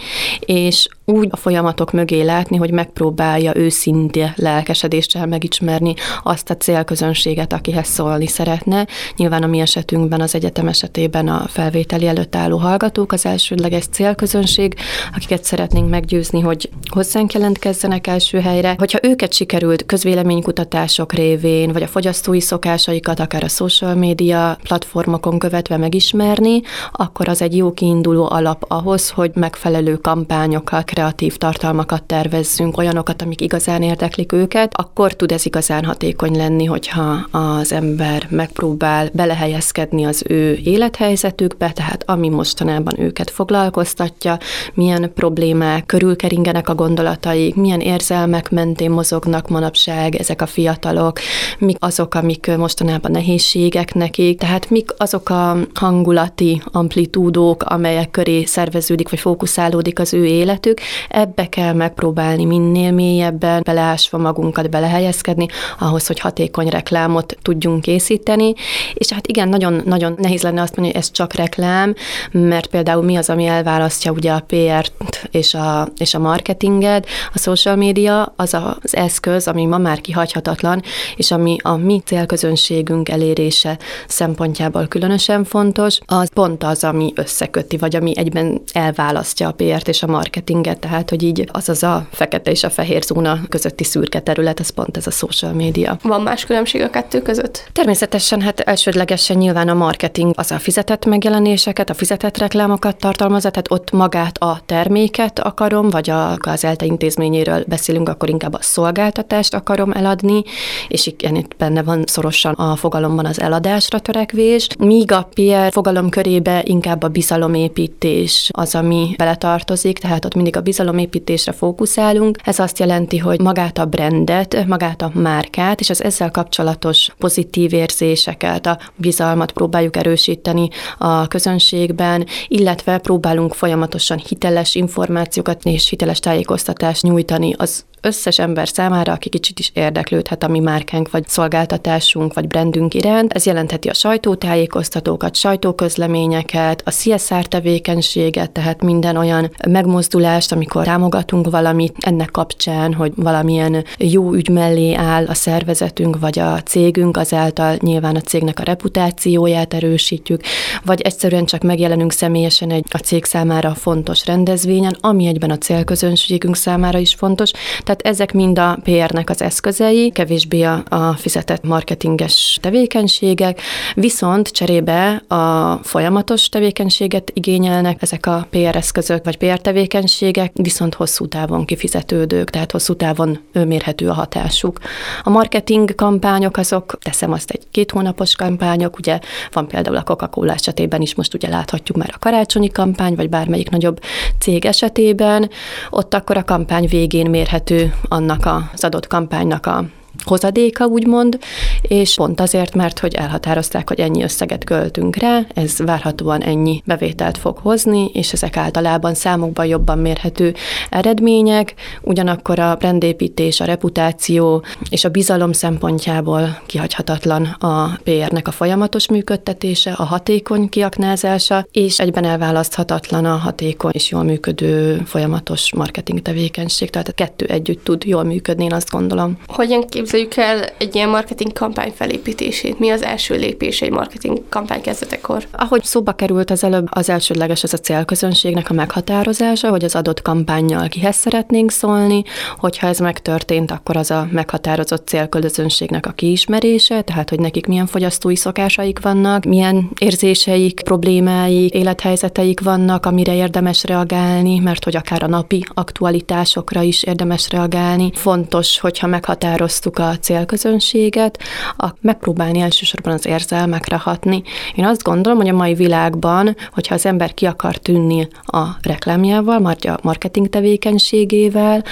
és 0.47 0.89
úgy 1.05 1.29
a 1.31 1.37
folyamatok 1.37 1.93
mögé 1.93 2.23
látni, 2.23 2.57
hogy 2.57 2.71
megpróbálja 2.71 3.57
őszinte 3.57 4.33
lelkesedéssel 4.37 5.27
megismerni 5.27 5.95
azt 6.23 6.51
a 6.51 6.57
célközönséget, 6.57 7.53
akihez 7.53 7.87
szólni 7.87 8.27
szeretne. 8.27 8.87
Nyilván 9.17 9.43
a 9.43 9.47
mi 9.47 9.61
esetünkben, 9.61 10.21
az 10.21 10.35
egyetem 10.35 10.69
esetében 10.69 11.29
a 11.29 11.47
felvételi 11.49 12.07
előtt 12.07 12.37
álló 12.37 12.57
hallgatók 12.57 13.13
az 13.13 13.27
elsődleges 13.27 13.85
célközönség, 13.87 14.75
akiket 15.15 15.45
szeretnénk 15.45 15.89
meggyőzni, 15.89 16.41
hogy 16.41 16.71
hozzánk 16.91 17.33
jelentkezzenek 17.33 18.07
első 18.07 18.41
helyre. 18.41 18.75
Hogyha 18.79 18.99
őket 19.03 19.33
sikerült 19.33 19.87
közvéleménykutatások 19.87 21.13
révén, 21.13 21.73
vagy 21.73 21.83
a 21.83 21.87
fogyasztói 21.87 22.41
szokásaikat, 22.41 23.21
akár 23.21 23.45
a 23.45 23.49
social 23.49 23.95
média 23.95 24.59
platformokon 24.63 25.39
követve 25.39 25.77
megismerni, 25.77 26.61
akkor 26.93 27.29
az 27.29 27.43
egy 27.43 27.57
jó 27.57 27.73
kiinduló 27.73 28.31
alap 28.31 28.65
ahhoz, 28.69 29.11
hogy 29.11 29.31
megfelelő 29.35 29.97
kampányokkal, 29.97 30.83
kreatív 30.95 31.37
tartalmakat 31.37 32.03
tervezzünk, 32.03 32.77
olyanokat, 32.77 33.23
amik 33.23 33.41
igazán 33.41 33.83
érdeklik 33.83 34.33
őket, 34.33 34.75
akkor 34.77 35.13
tud 35.13 35.33
ez 35.33 35.47
igazán 35.47 35.85
hatékony 35.85 36.37
lenni, 36.37 36.65
hogyha 36.65 37.27
az 37.31 37.73
ember 37.73 38.27
megpróbál 38.31 39.11
belehelyezkedni 39.13 40.05
az 40.05 40.23
ő 40.29 40.59
élethelyzetükbe, 40.65 41.73
tehát 41.73 42.03
ami 42.07 42.29
mostanában 42.29 43.01
őket 43.01 43.31
foglalkoztatja, 43.31 44.39
milyen 44.75 45.13
problémák 45.15 45.87
körülkeringenek 45.87 46.69
a 46.69 46.75
gondolataik, 46.75 47.55
milyen 47.55 47.81
érzelmek 47.81 48.51
mentén 48.51 48.91
mozognak 48.91 49.49
manapság 49.49 50.15
ezek 50.15 50.43
a 50.43 50.47
fiatalok, 50.47 51.19
mik 51.59 51.77
azok, 51.81 52.15
amik 52.15 52.57
mostanában 52.57 53.11
nehézségek 53.11 53.95
nekik, 53.95 54.39
tehát 54.39 54.71
mik 54.71 54.91
azok 54.97 55.29
a 55.29 55.57
hangulati 55.75 56.63
amplitúdók, 56.65 57.63
amelyek 57.63 58.11
köré 58.11 58.45
szerveződik 58.45 59.11
vagy 59.11 59.21
fókuszálódik 59.21 59.99
az 59.99 60.15
ő 60.15 60.25
életük, 60.27 60.81
ebbe 61.09 61.49
kell 61.49 61.73
megpróbálni 61.73 62.45
minél 62.45 62.93
mélyebben 62.93 63.63
beleásva 63.65 64.19
magunkat 64.19 64.71
belehelyezkedni, 64.71 65.47
ahhoz, 65.79 66.07
hogy 66.07 66.21
hatékony 66.21 66.69
reklámot 66.69 67.37
tudjunk 67.43 67.81
készíteni, 67.81 68.53
és 68.95 69.13
hát 69.13 69.27
igen, 69.27 69.49
nagyon-nagyon 69.49 70.15
nehéz 70.19 70.43
lenne 70.43 70.63
azt 70.63 70.77
mondani, 70.77 70.97
hogy 70.97 71.05
ez 71.05 71.11
csak 71.11 71.33
reklám, 71.33 71.95
mert 72.31 72.67
például 72.67 73.03
mi 73.03 73.17
az, 73.17 73.31
ami 73.31 73.47
elválasztja 73.47 74.13
ugye 74.13 74.33
a 74.33 74.45
PR-t 74.47 75.29
és 75.31 75.55
a, 75.55 75.89
és 75.97 76.15
a 76.15 76.19
marketinget, 76.19 77.07
a 77.33 77.39
social 77.39 77.77
media 77.77 78.33
az 78.37 78.55
az 78.55 78.97
eszköz, 78.97 79.49
ami 79.49 79.65
ma 79.67 79.79
már 79.79 80.01
kihagyhatatlan, 80.01 80.83
és 81.17 81.31
ami 81.31 81.57
a 81.63 81.77
mi 81.77 82.03
célközönségünk 82.05 83.09
elérése 83.09 83.79
szempontjából 84.07 84.87
különösen 84.87 85.45
fontos, 85.45 85.99
az 86.07 86.31
pont 86.35 86.65
az, 86.65 86.85
ami 86.85 87.13
összeköti, 87.15 87.77
vagy 87.77 87.97
ami 87.97 88.13
egyben 88.17 88.63
elválasztja 88.73 89.49
a 89.49 89.53
PR-t 89.53 89.89
és 89.89 90.03
a 90.03 90.07
marketinget, 90.07 90.74
tehát 90.79 91.11
hogy 91.11 91.23
így 91.23 91.49
az 91.53 91.69
az 91.69 91.83
a 91.83 92.07
fekete 92.11 92.51
és 92.51 92.65
a 92.65 92.71
fehér 92.71 93.03
zóna 93.03 93.41
közötti 93.49 93.85
szürke 93.85 94.21
terület, 94.21 94.61
ez 94.61 94.71
pont 94.71 94.97
ez 94.97 95.07
a 95.07 95.11
social 95.11 95.53
media. 95.53 95.99
Van 96.03 96.23
más 96.23 96.45
különbség 96.45 96.81
a 96.81 96.91
kettő 96.91 97.23
között? 97.23 97.69
Természetesen, 97.73 98.41
hát 98.41 98.61
elsődlegesen 98.61 99.37
nyilván 99.37 99.69
a 99.69 99.75
marketing 99.75 100.33
az 100.37 100.51
a 100.51 100.59
fizetett 100.59 101.05
megjelenéseket, 101.05 101.91
a 101.91 101.95
fizetett 101.95 102.39
reklámokat 102.39 102.97
tartalmazza, 102.97 103.51
tehát 103.51 103.71
ott 103.71 103.91
magát 103.91 104.39
a 104.39 104.61
terméket 104.67 105.39
akarom, 105.39 105.91
vagy 105.91 106.11
a, 106.11 106.37
az 106.41 106.65
ELTE 106.65 106.85
intézményéről 106.85 107.65
beszélünk, 107.67 108.09
akkor 108.09 108.29
inkább 108.29 108.55
a 108.55 108.59
szolgáltatást 108.61 109.55
akarom 109.55 109.93
eladni, 109.93 110.43
és 110.89 111.07
itt 111.07 111.57
benne 111.59 111.83
van 111.83 112.03
szorosan 112.07 112.53
a 112.53 112.77
fogalomban 112.77 113.27
az 113.27 113.41
eladásra 113.41 113.99
törekvés, 113.99 114.69
míg 114.79 115.13
a 115.13 115.29
PR 115.35 115.73
fogalom 115.73 116.09
körébe 116.09 116.63
inkább 116.65 117.03
a 117.03 117.09
bizalomépítés 117.09 118.49
az, 118.53 118.75
ami 118.75 119.15
beletartozik, 119.17 119.99
tehát 119.99 120.25
ott 120.25 120.35
mindig 120.35 120.57
a 120.57 120.61
bizalomépítésre 120.65 121.53
fókuszálunk. 121.53 122.39
Ez 122.45 122.59
azt 122.59 122.79
jelenti, 122.79 123.19
hogy 123.19 123.41
magát 123.41 123.79
a 123.79 123.85
brandet, 123.85 124.67
magát 124.67 125.03
a 125.03 125.11
márkát, 125.15 125.81
és 125.81 125.91
az 125.91 126.03
ezzel 126.03 126.31
kapcsolatos 126.31 127.09
pozitív 127.19 127.73
érzéseket, 127.73 128.67
a 128.67 128.79
bizalmat 128.97 129.53
próbáljuk 129.53 129.97
erősíteni 129.97 130.69
a 130.99 131.27
közönségben, 131.27 132.27
illetve 132.49 132.99
próbálunk 132.99 133.55
folyamatosan 133.55 134.19
hiteles 134.29 134.75
információkat 134.75 135.65
és 135.65 135.89
hiteles 135.89 136.21
tájékoztatást 136.21 137.03
nyújtani 137.03 137.55
az 137.57 137.85
összes 138.05 138.39
ember 138.39 138.69
számára, 138.69 139.13
aki 139.13 139.29
kicsit 139.29 139.59
is 139.59 139.71
érdeklődhet 139.75 140.43
a 140.43 140.49
mi 140.49 140.59
márkánk, 140.59 141.11
vagy 141.11 141.29
szolgáltatásunk, 141.29 142.35
vagy 142.35 142.47
brandünk 142.47 142.95
iránt. 142.95 143.33
Ez 143.33 143.47
jelentheti 143.47 143.89
a 143.89 143.95
sajtótájékoztatókat, 143.95 145.37
sajtóközleményeket, 145.37 146.83
a 146.85 146.91
CSR 146.91 147.47
tevékenységet, 147.47 148.51
tehát 148.51 148.83
minden 148.83 149.17
olyan 149.17 149.51
megmozdulást, 149.69 150.53
amikor 150.53 150.85
támogatunk 150.85 151.51
valamit 151.51 151.97
ennek 152.01 152.31
kapcsán, 152.31 152.95
hogy 152.95 153.13
valamilyen 153.17 153.85
jó 153.99 154.33
ügy 154.33 154.49
mellé 154.49 154.95
áll 154.95 155.27
a 155.27 155.35
szervezetünk, 155.35 156.19
vagy 156.19 156.39
a 156.39 156.63
cégünk, 156.63 157.17
azáltal 157.17 157.77
nyilván 157.81 158.17
a 158.17 158.21
cégnek 158.21 158.61
a 158.61 158.63
reputációját 158.63 159.75
erősítjük, 159.75 160.41
vagy 160.85 161.01
egyszerűen 161.01 161.45
csak 161.45 161.63
megjelenünk 161.63 162.13
személyesen 162.13 162.71
egy 162.71 162.85
a 162.91 162.99
cég 162.99 163.25
számára 163.25 163.75
fontos 163.75 164.27
rendezvényen, 164.27 164.97
ami 165.01 165.27
egyben 165.27 165.51
a 165.51 165.59
célközönségünk 165.59 166.57
számára 166.57 166.99
is 166.99 167.15
fontos. 167.15 167.51
Tehát 167.83 167.94
tehát 167.95 168.17
ezek 168.17 168.33
mind 168.33 168.59
a 168.59 168.79
PR-nek 168.83 169.31
az 169.31 169.43
eszközei, 169.43 170.11
kevésbé 170.11 170.63
a, 170.63 170.83
a 170.89 171.13
fizetett 171.13 171.65
marketinges 171.65 172.59
tevékenységek, 172.61 173.61
viszont 173.95 174.49
cserébe 174.49 175.23
a 175.29 175.75
folyamatos 175.83 176.49
tevékenységet 176.49 177.31
igényelnek 177.35 178.03
ezek 178.03 178.27
a 178.27 178.47
PR 178.51 178.77
eszközök 178.77 179.25
vagy 179.25 179.37
PR 179.37 179.59
tevékenységek, 179.59 180.53
viszont 180.55 180.95
hosszú 180.95 181.27
távon 181.27 181.65
kifizetődők, 181.65 182.51
tehát 182.51 182.73
hosszú 182.73 182.95
távon 182.95 183.39
mérhető 183.53 184.09
a 184.09 184.13
hatásuk. 184.13 184.79
A 185.23 185.31
marketing 185.31 185.95
kampányok 185.95 186.57
azok, 186.57 186.99
teszem 187.03 187.33
azt 187.33 187.51
egy 187.51 187.63
két 187.71 187.91
hónapos 187.91 188.37
kampányok, 188.37 188.99
ugye 188.99 189.19
van 189.53 189.69
például 189.69 189.97
a 189.97 190.03
Coca-Cola 190.03 190.53
esetében 190.53 191.01
is 191.01 191.15
most 191.15 191.35
ugye 191.35 191.49
láthatjuk 191.49 191.97
már 191.97 192.11
a 192.15 192.19
karácsonyi 192.19 192.71
kampány, 192.71 193.15
vagy 193.15 193.29
bármelyik 193.29 193.71
nagyobb 193.71 194.01
cég 194.39 194.65
esetében, 194.65 195.51
ott 195.91 196.15
akkor 196.15 196.37
a 196.37 196.45
kampány 196.45 196.87
végén 196.87 197.31
mérhető 197.31 197.84
annak 198.09 198.47
az 198.73 198.85
adott 198.85 199.07
kampánynak 199.07 199.67
a 199.67 199.85
hozadéka, 200.25 200.87
úgymond, 200.87 201.39
és 201.83 202.15
pont 202.15 202.41
azért, 202.41 202.75
mert 202.75 202.99
hogy 202.99 203.15
elhatározták, 203.15 203.89
hogy 203.89 204.01
ennyi 204.01 204.23
összeget 204.23 204.65
költünk 204.65 205.17
rá, 205.17 205.41
ez 205.55 205.79
várhatóan 205.79 206.43
ennyi 206.43 206.83
bevételt 206.85 207.39
fog 207.39 207.59
hozni, 207.59 208.11
és 208.13 208.33
ezek 208.33 208.57
általában 208.57 209.15
számokban 209.15 209.67
jobban 209.67 209.99
mérhető 209.99 210.55
eredmények, 210.91 211.75
ugyanakkor 212.03 212.59
a 212.59 212.75
brandépítés, 212.75 213.61
a 213.61 213.65
reputáció 213.65 214.65
és 214.91 215.05
a 215.05 215.09
bizalom 215.09 215.53
szempontjából 215.53 216.63
kihagyhatatlan 216.67 217.45
a 217.45 217.99
PR-nek 218.05 218.49
a 218.49 218.51
folyamatos 218.51 219.09
működtetése, 219.09 219.93
a 219.93 220.05
hatékony 220.05 220.69
kiaknázása, 220.69 221.67
és 221.73 222.01
egyben 222.01 222.25
elválaszthatatlan 222.25 223.25
a 223.25 223.37
hatékony 223.37 223.93
és 223.95 224.11
jól 224.11 224.23
működő 224.23 225.03
folyamatos 225.07 225.75
marketing 225.75 226.23
tevékenység, 226.23 226.91
tehát 226.91 227.09
a 227.09 227.13
kettő 227.13 227.47
együtt 227.47 227.85
tud 227.85 228.05
jól 228.05 228.25
működni, 228.25 228.65
én 228.65 228.73
azt 228.73 228.91
gondolom. 228.91 229.39
Hogyan 229.47 229.85
képzeljük 230.05 230.37
el 230.37 230.65
egy 230.79 230.95
ilyen 230.95 231.09
marketing 231.09 231.53
kampány 231.53 231.93
felépítését? 231.97 232.79
Mi 232.79 232.91
az 232.91 233.03
első 233.03 233.35
lépés 233.35 233.83
egy 233.83 233.91
marketing 233.91 234.43
kampány 234.49 234.81
kezdetekor? 234.81 235.47
Ahogy 235.53 235.85
szóba 235.85 236.13
került 236.13 236.51
az 236.51 236.65
előbb, 236.65 236.87
az 236.91 237.09
elsődleges 237.09 237.63
az 237.63 237.73
a 237.75 237.77
célközönségnek 237.77 238.71
a 238.71 238.75
meghatározása, 238.75 239.71
hogy 239.71 239.85
az 239.85 239.95
adott 239.95 240.23
kampányjal 240.23 240.89
kihez 240.89 241.17
szeretnénk 241.17 241.71
szólni, 241.71 242.23
hogyha 242.59 242.87
ez 242.87 242.99
megtörtént, 242.99 243.71
akkor 243.71 243.97
az 243.97 244.11
a 244.11 244.29
meghatározott 244.31 245.07
célközönségnek 245.07 246.07
a 246.07 246.11
kiismerése, 246.11 247.03
tehát 247.03 247.31
hogy 247.31 247.41
nekik 247.41 247.67
milyen 247.67 247.87
fogyasztói 247.87 248.37
szokásaik 248.37 249.01
vannak, 249.01 249.45
milyen 249.45 249.91
érzéseik, 249.99 250.81
problémáik, 250.81 251.75
élethelyzeteik 251.75 252.61
vannak, 252.61 253.07
amire 253.07 253.35
érdemes 253.35 253.85
reagálni, 253.85 254.59
mert 254.59 254.85
hogy 254.85 254.97
akár 254.97 255.23
a 255.23 255.29
napi 255.29 255.65
aktualitásokra 255.75 256.83
is 256.83 257.03
érdemes 257.03 257.51
reagálni. 257.51 258.11
Fontos, 258.15 258.79
hogyha 258.79 259.07
meghatároztuk 259.07 259.94
megtaláltuk 259.95 259.99
a 259.99 260.19
célközönséget, 260.25 261.39
a, 261.77 261.89
megpróbálni 262.01 262.61
elsősorban 262.61 263.13
az 263.13 263.27
érzelmekre 263.27 263.97
hatni. 263.97 264.43
Én 264.75 264.85
azt 264.85 265.03
gondolom, 265.03 265.39
hogy 265.39 265.49
a 265.49 265.53
mai 265.53 265.75
világban, 265.75 266.57
hogyha 266.73 266.95
az 266.95 267.07
ember 267.07 267.35
ki 267.35 267.47
akar 267.47 267.77
tűnni 267.77 268.29
a 268.45 268.67
reklámjával, 268.83 269.65
a 269.65 269.99
marketing 270.03 270.49
tevékenységével, 270.49 271.85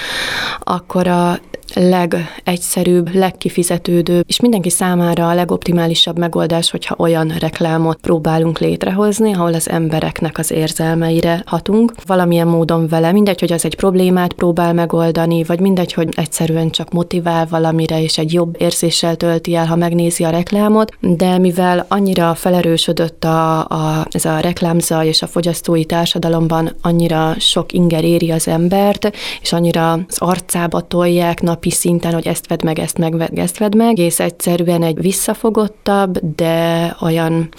akkor 0.59 1.07
a 1.07 1.39
legegyszerűbb, 1.75 3.15
legkifizetődőbb, 3.15 4.23
és 4.27 4.39
mindenki 4.39 4.69
számára 4.69 5.29
a 5.29 5.33
legoptimálisabb 5.33 6.17
megoldás, 6.17 6.71
hogyha 6.71 6.95
olyan 6.97 7.35
reklámot 7.39 7.97
próbálunk 7.97 8.59
létrehozni, 8.59 9.33
ahol 9.33 9.53
az 9.53 9.69
embereknek 9.69 10.37
az 10.37 10.51
érzelmeire 10.51 11.43
hatunk, 11.45 11.93
valamilyen 12.05 12.47
módon 12.47 12.87
vele, 12.87 13.11
mindegy, 13.11 13.39
hogy 13.39 13.51
az 13.51 13.65
egy 13.65 13.75
problémát 13.75 14.33
próbál 14.33 14.73
megoldani, 14.73 15.43
vagy 15.43 15.59
mindegy, 15.59 15.93
hogy 15.93 16.09
egyszerűen 16.15 16.69
csak 16.69 16.91
motivál 16.91 17.47
valamire, 17.49 18.01
és 18.01 18.17
egy 18.17 18.33
jobb 18.33 18.55
érzéssel 18.59 19.15
tölti 19.15 19.55
el, 19.55 19.65
ha 19.65 19.75
megnézi 19.75 20.23
a 20.23 20.29
reklámot, 20.29 20.91
de 20.99 21.37
mivel 21.37 21.85
annyira 21.87 22.35
felerősödött 22.35 23.23
a, 23.23 23.59
a, 23.59 24.07
ez 24.11 24.25
a 24.25 24.39
reklámzaj 24.39 25.07
és 25.07 25.21
a 25.21 25.27
fogyasztói 25.27 25.85
társadalomban 25.85 26.75
annyira 26.81 27.35
sok 27.39 27.73
inger 27.73 28.03
éri 28.03 28.31
az 28.31 28.47
embert, 28.47 29.11
és 29.41 29.53
annyira 29.53 29.91
az 29.91 30.17
arcába 30.17 30.81
tolják 30.81 31.41
napi 31.63 31.75
szinten, 31.75 32.13
hogy 32.13 32.27
ezt 32.27 32.47
vedd 32.47 32.59
meg, 32.63 32.79
ezt 32.79 32.97
meg, 32.97 33.39
ezt 33.39 33.57
vedd 33.57 33.77
meg, 33.77 33.97
és 33.97 34.19
egyszerűen 34.19 34.83
egy 34.83 35.01
visszafogottabb, 35.01 36.19
de 36.35 36.95
olyan 37.01 37.49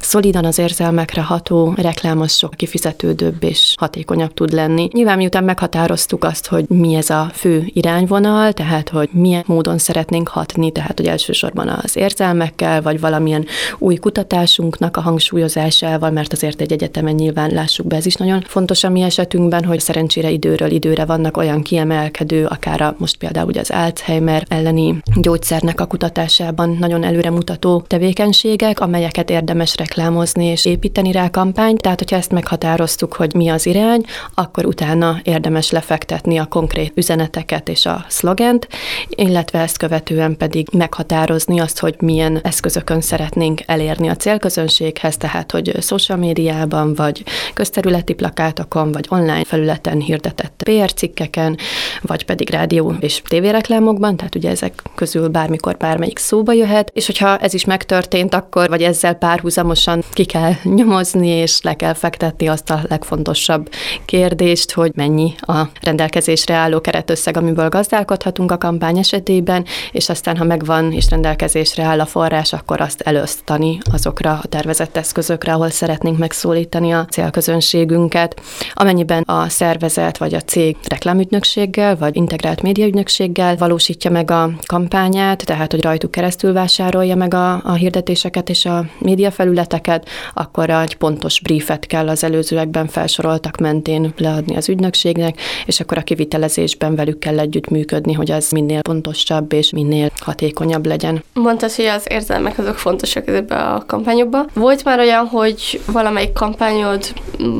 szolidan 0.00 0.44
az 0.44 0.58
érzelmekre 0.58 1.22
ható 1.22 1.74
reklám 1.76 2.20
az 2.20 2.36
sok 2.36 2.54
kifizetődőbb 2.54 3.42
és 3.42 3.74
hatékonyabb 3.78 4.34
tud 4.34 4.52
lenni. 4.52 4.88
Nyilván 4.92 5.16
miután 5.16 5.44
meghatároztuk 5.44 6.24
azt, 6.24 6.46
hogy 6.46 6.64
mi 6.68 6.94
ez 6.94 7.10
a 7.10 7.30
fő 7.34 7.64
irányvonal, 7.66 8.52
tehát 8.52 8.88
hogy 8.88 9.08
milyen 9.12 9.44
módon 9.46 9.78
szeretnénk 9.78 10.28
hatni, 10.28 10.72
tehát 10.72 10.98
hogy 10.98 11.06
elsősorban 11.06 11.68
az 11.68 11.96
érzelmekkel, 11.96 12.82
vagy 12.82 13.00
valamilyen 13.00 13.46
új 13.78 13.96
kutatásunknak 13.96 14.96
a 14.96 15.00
hangsúlyozásával, 15.00 16.10
mert 16.10 16.32
azért 16.32 16.60
egy 16.60 16.72
egyetemen 16.72 17.14
nyilván 17.14 17.50
lássuk 17.50 17.86
be, 17.86 17.96
ez 17.96 18.06
is 18.06 18.14
nagyon 18.14 18.42
fontos 18.46 18.84
a 18.84 18.88
mi 18.88 19.02
esetünkben, 19.02 19.64
hogy 19.64 19.80
szerencsére 19.80 20.30
időről 20.30 20.70
időre 20.70 21.04
vannak 21.04 21.36
olyan 21.36 21.62
kiemelkedő, 21.62 22.46
akár 22.46 22.80
a, 22.80 22.94
most 22.98 23.16
például 23.16 23.50
ugye 23.52 23.60
az 23.60 23.70
Alzheimer 23.70 24.44
elleni 24.48 25.02
gyógyszernek 25.14 25.80
a 25.80 25.86
kutatásában 25.86 26.76
nagyon 26.78 27.04
előremutató 27.04 27.84
tevékenységek, 27.86 28.80
amelyeket 28.80 29.30
érdemes 29.30 29.76
reklámozni 29.76 30.44
és 30.44 30.64
építeni 30.64 31.12
rá 31.12 31.30
kampányt. 31.30 31.80
Tehát, 31.80 31.98
hogyha 31.98 32.16
ezt 32.16 32.30
meghatároztuk, 32.30 33.14
hogy 33.14 33.34
mi 33.34 33.48
az 33.48 33.66
irány, 33.66 34.04
akkor 34.34 34.66
utána 34.66 35.20
érdemes 35.22 35.70
lefektetni 35.70 36.38
a 36.38 36.44
konkrét 36.44 36.92
üzeneteket 36.94 37.68
és 37.68 37.86
a 37.86 38.04
szlogent, 38.08 38.68
illetve 39.08 39.58
ezt 39.58 39.78
követően 39.78 40.36
pedig 40.36 40.68
meghatározni 40.72 41.60
azt, 41.60 41.78
hogy 41.78 41.94
milyen 41.98 42.40
eszközökön 42.42 43.00
szeretnénk 43.00 43.60
elérni 43.66 44.08
a 44.08 44.16
célközönséghez, 44.16 45.16
tehát 45.16 45.52
hogy 45.52 45.76
social 45.80 46.18
médiában, 46.18 46.94
vagy 46.94 47.22
közterületi 47.54 48.12
plakátokon, 48.12 48.92
vagy 48.92 49.06
online 49.08 49.44
felületen 49.44 50.00
hirdetett 50.00 50.62
PR 50.64 50.92
cikkeken, 50.92 51.56
vagy 52.00 52.24
pedig 52.24 52.50
rádió 52.50 52.94
és 53.00 53.20
tévéreklámokban, 53.32 54.16
tehát 54.16 54.34
ugye 54.34 54.50
ezek 54.50 54.82
közül 54.94 55.28
bármikor 55.28 55.76
bármelyik 55.76 56.18
szóba 56.18 56.52
jöhet, 56.52 56.90
és 56.94 57.06
hogyha 57.06 57.38
ez 57.38 57.54
is 57.54 57.64
megtörtént, 57.64 58.34
akkor 58.34 58.68
vagy 58.68 58.82
ezzel 58.82 59.14
párhuzamosan 59.14 60.04
ki 60.12 60.24
kell 60.24 60.52
nyomozni, 60.76 61.28
és 61.28 61.60
le 61.62 61.74
kell 61.74 61.92
fektetni 61.94 62.48
azt 62.48 62.70
a 62.70 62.80
legfontosabb 62.88 63.70
kérdést, 64.04 64.72
hogy 64.72 64.92
mennyi 64.94 65.34
a 65.40 65.62
rendelkezésre 65.80 66.54
álló 66.54 66.80
keretösszeg, 66.80 67.36
amiből 67.36 67.68
gazdálkodhatunk 67.68 68.50
a 68.50 68.58
kampány 68.58 68.98
esetében, 68.98 69.64
és 69.92 70.08
aztán, 70.08 70.36
ha 70.36 70.44
megvan 70.44 70.92
és 70.92 71.10
rendelkezésre 71.10 71.82
áll 71.82 72.00
a 72.00 72.06
forrás, 72.06 72.52
akkor 72.52 72.80
azt 72.80 73.00
elősztani 73.00 73.78
azokra 73.92 74.40
a 74.42 74.46
tervezett 74.46 74.96
eszközökre, 74.96 75.52
ahol 75.52 75.70
szeretnénk 75.70 76.18
megszólítani 76.18 76.92
a 76.92 77.06
célközönségünket. 77.10 78.40
Amennyiben 78.72 79.22
a 79.22 79.48
szervezet 79.48 80.18
vagy 80.18 80.34
a 80.34 80.40
cég 80.40 80.76
reklámügynökséggel 80.88 81.96
vagy 81.96 82.16
integrált 82.16 82.62
médiaügynökséggel 82.62 83.20
valósítja 83.58 84.10
meg 84.10 84.30
a 84.30 84.50
kampányát, 84.66 85.44
tehát 85.44 85.70
hogy 85.70 85.82
rajtuk 85.82 86.10
keresztül 86.10 86.52
vásárolja 86.52 87.14
meg 87.14 87.34
a, 87.34 87.52
a 87.64 87.72
hirdetéseket 87.72 88.48
és 88.48 88.64
a 88.64 88.84
médiafelületeket, 88.98 90.08
akkor 90.34 90.70
egy 90.70 90.96
pontos 90.96 91.40
briefet 91.40 91.86
kell 91.86 92.08
az 92.08 92.24
előzőekben 92.24 92.86
felsoroltak 92.86 93.56
mentén 93.56 94.12
leadni 94.16 94.56
az 94.56 94.68
ügynökségnek, 94.68 95.40
és 95.66 95.80
akkor 95.80 95.98
a 95.98 96.02
kivitelezésben 96.02 96.94
velük 96.94 97.18
kell 97.18 97.38
együtt 97.38 97.68
működni, 97.68 98.12
hogy 98.12 98.30
az 98.30 98.50
minél 98.50 98.80
pontosabb 98.82 99.52
és 99.52 99.70
minél 99.70 100.10
hatékonyabb 100.16 100.86
legyen. 100.86 101.24
Mondtad, 101.34 101.72
hogy 101.72 101.84
az 101.84 102.06
érzelmek 102.08 102.58
azok 102.58 102.76
fontosak 102.76 103.28
ebbe 103.28 103.56
a 103.56 103.84
kampányokba. 103.86 104.46
Volt 104.54 104.84
már 104.84 104.98
olyan, 104.98 105.26
hogy 105.26 105.80
valamelyik 105.86 106.32
kampányod 106.32 107.12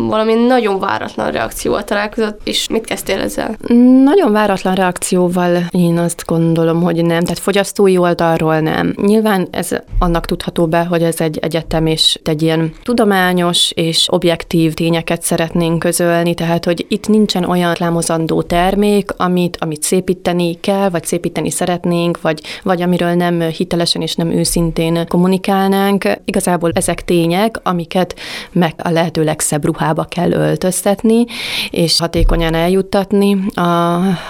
valami 0.09 0.35
nagyon 0.35 0.78
váratlan 0.78 1.31
reakcióval 1.31 1.85
találkozott, 1.85 2.40
és 2.45 2.69
mit 2.69 2.85
kezdtél 2.85 3.21
ezzel? 3.21 3.57
Nagyon 4.04 4.33
váratlan 4.33 4.75
reakcióval 4.75 5.52
én 5.71 5.99
azt 5.99 6.23
gondolom, 6.27 6.83
hogy 6.83 7.05
nem, 7.05 7.21
tehát 7.21 7.39
fogyasztói 7.39 7.97
oldalról 7.97 8.61
nem. 8.61 8.95
Nyilván 9.03 9.49
ez 9.51 9.71
annak 9.99 10.27
tudható 10.27 10.67
be, 10.67 10.85
hogy 10.85 11.03
ez 11.03 11.21
egy 11.21 11.39
egyetem 11.39 11.87
és 11.87 12.19
egy 12.25 12.43
ilyen 12.43 12.73
tudományos 12.83 13.71
és 13.71 14.07
objektív 14.11 14.75
tényeket 14.75 15.23
szeretnénk 15.23 15.79
közölni, 15.79 16.35
tehát 16.35 16.65
hogy 16.65 16.87
itt 16.89 17.09
nincsen 17.09 17.45
olyan 17.45 17.75
reklámozandó 17.83 18.43
termék, 18.43 19.11
amit, 19.17 19.57
amit 19.61 19.83
szépíteni 19.83 20.61
kell, 20.61 20.88
vagy 20.88 21.05
szépíteni 21.05 21.51
szeretnénk, 21.51 22.21
vagy, 22.21 22.41
vagy 22.62 22.83
amiről 22.83 23.15
nem 23.15 23.41
hitelesen 23.41 24.03
és 24.03 24.15
nem 24.15 24.31
őszintén 24.31 25.07
kommunikálnánk. 25.09 26.09
Igazából 26.25 26.71
ezek 26.75 27.05
tények, 27.05 27.61
amiket 27.62 28.15
meg 28.53 28.75
a 28.77 28.91
lehető 28.91 29.25
legszebb 29.25 29.65
ruhába 29.65 30.05
kell 30.05 30.31
öltöztetni, 30.31 31.25
és 31.71 31.99
hatékonyan 31.99 32.55
eljuttatni 32.55 33.38
a 33.55 33.61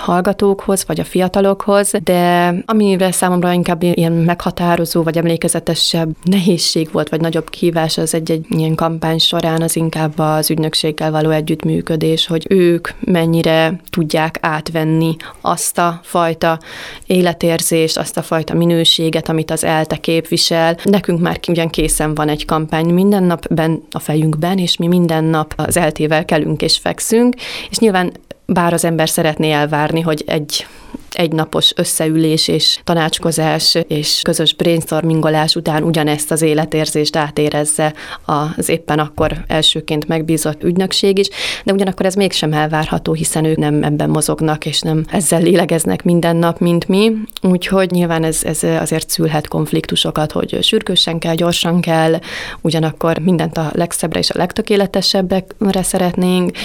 hallgatókhoz, 0.05 0.85
vagy 0.87 1.01
a 1.01 1.05
fiatalokhoz, 1.13 1.91
de 2.05 2.55
amivel 2.67 3.13
számomra 3.13 3.53
inkább 3.53 3.83
ilyen 3.83 4.13
meghatározó, 4.13 5.03
vagy 5.03 5.17
emlékezetesebb 5.17 6.09
nehézség 6.23 6.89
volt, 6.93 7.09
vagy 7.09 7.21
nagyobb 7.21 7.51
kihívás 7.51 7.99
az 7.99 8.15
egy-egy 8.15 8.47
ilyen 8.49 8.75
kampány 8.75 9.19
során, 9.19 9.63
az 9.63 9.77
inkább 9.77 10.19
az 10.19 10.51
ügynökséggel 10.51 11.11
való 11.11 11.31
együttműködés, 11.31 12.27
hogy 12.27 12.47
ők 12.49 12.89
mennyire 13.01 13.81
tudják 13.91 14.39
átvenni 14.41 15.17
azt 15.41 15.79
a 15.79 16.01
fajta 16.03 16.59
életérzést, 17.07 17.99
azt 17.99 18.17
a 18.17 18.23
fajta 18.23 18.55
minőséget, 18.55 19.29
amit 19.29 19.51
az 19.51 19.65
ELTE 19.65 19.97
képvisel. 19.97 20.77
Nekünk 20.85 21.21
már 21.21 21.41
ugyan 21.49 21.71
készen 21.71 22.15
van 22.15 22.29
egy 22.29 22.45
kampány 22.45 22.87
minden 22.87 23.23
nap 23.23 23.55
ben 23.55 23.83
a 23.91 23.99
fejünkben, 23.99 24.59
és 24.59 24.77
mi 24.77 24.87
minden 24.87 25.25
nap 25.25 25.55
az 25.57 25.77
eltével 25.77 26.25
kelünk 26.25 26.63
és 26.63 26.79
fekszünk, 26.79 27.35
és 27.71 27.79
nyilván 27.79 28.13
bár 28.47 28.73
az 28.73 28.85
ember 28.85 29.09
szeretné 29.09 29.51
elvárni, 29.51 30.01
hogy 30.01 30.23
egy 30.27 30.67
egynapos 31.15 31.73
összeülés 31.77 32.49
és 32.49 32.79
tanácskozás 32.85 33.79
és 33.89 34.21
közös 34.23 34.55
brainstormingolás 34.55 35.55
után 35.55 35.83
ugyanezt 35.83 36.31
az 36.31 36.43
életérzést 36.43 37.17
átérezze 37.17 37.95
az 38.25 38.69
éppen 38.69 38.99
akkor 38.99 39.45
elsőként 39.47 40.09
megbízott 40.09 40.63
ügynökség 40.63 41.19
is, 41.19 41.29
de 41.65 41.73
ugyanakkor 41.73 42.07
ez 42.07 42.15
mégsem 42.15 42.53
elvárható, 42.53 43.13
hiszen 43.13 43.45
ők 43.45 43.57
nem 43.57 43.83
ebben 43.83 44.11
mozognak, 44.11 44.67
és 44.67 44.81
nem 44.81 45.05
ezzel 45.11 45.41
lélegeznek 45.41 46.03
minden 46.03 46.37
nap, 46.37 46.59
mint 46.59 46.89
mi. 46.89 47.13
Úgyhogy 47.43 47.91
nyilván 47.91 48.25
ez, 48.25 48.45
ez 48.45 48.63
azért 48.63 49.11
szülhet 49.11 49.49
konfliktusokat, 49.49 50.33
hogy 50.33 50.59
sürgősen 50.63 51.19
kell, 51.19 51.35
gyorsan 51.35 51.81
kell, 51.81 52.19
ugyanakkor 52.61 53.19
mindent 53.19 53.57
a 53.57 53.71
legszebbre 53.75 54.19
és 54.19 54.31
a 54.31 54.39
legtökéletesebbekre 54.39 55.83
szeretnénk. 55.83 56.57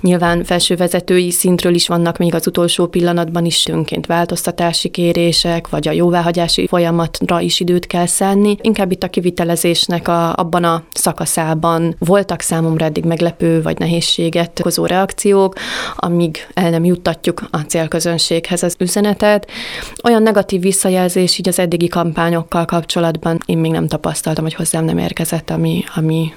Nyilván 0.00 0.44
felsővezetői 0.44 1.30
szintről 1.30 1.74
is 1.74 1.88
vannak 1.88 2.18
még 2.18 2.34
az 2.34 2.46
utolsó 2.46 2.86
pillanatban 2.86 3.44
is 3.44 3.56
időnként 3.92 4.18
változtatási 4.18 4.88
kérések, 4.88 5.68
vagy 5.68 5.88
a 5.88 5.92
jóváhagyási 5.92 6.66
folyamatra 6.66 7.40
is 7.40 7.60
időt 7.60 7.86
kell 7.86 8.06
szenni. 8.06 8.56
Inkább 8.60 8.92
itt 8.92 9.02
a 9.02 9.08
kivitelezésnek 9.08 10.08
a, 10.08 10.34
abban 10.34 10.64
a 10.64 10.82
szakaszában 10.92 11.94
voltak 11.98 12.40
számomra 12.40 12.84
eddig 12.84 13.04
meglepő 13.04 13.62
vagy 13.62 13.78
nehézséget 13.78 14.60
okozó 14.60 14.86
reakciók, 14.86 15.54
amíg 15.96 16.46
el 16.54 16.70
nem 16.70 16.84
juttatjuk 16.84 17.42
a 17.50 17.58
célközönséghez 17.58 18.62
az 18.62 18.74
üzenetet. 18.78 19.50
Olyan 20.04 20.22
negatív 20.22 20.60
visszajelzés 20.60 21.38
így 21.38 21.48
az 21.48 21.58
eddigi 21.58 21.88
kampányokkal 21.88 22.64
kapcsolatban 22.64 23.38
én 23.46 23.58
még 23.58 23.70
nem 23.70 23.86
tapasztaltam, 23.86 24.44
hogy 24.44 24.54
hozzám 24.54 24.84
nem 24.84 24.98
érkezett, 24.98 25.50
ami, 25.50 25.84
ami 25.94 26.32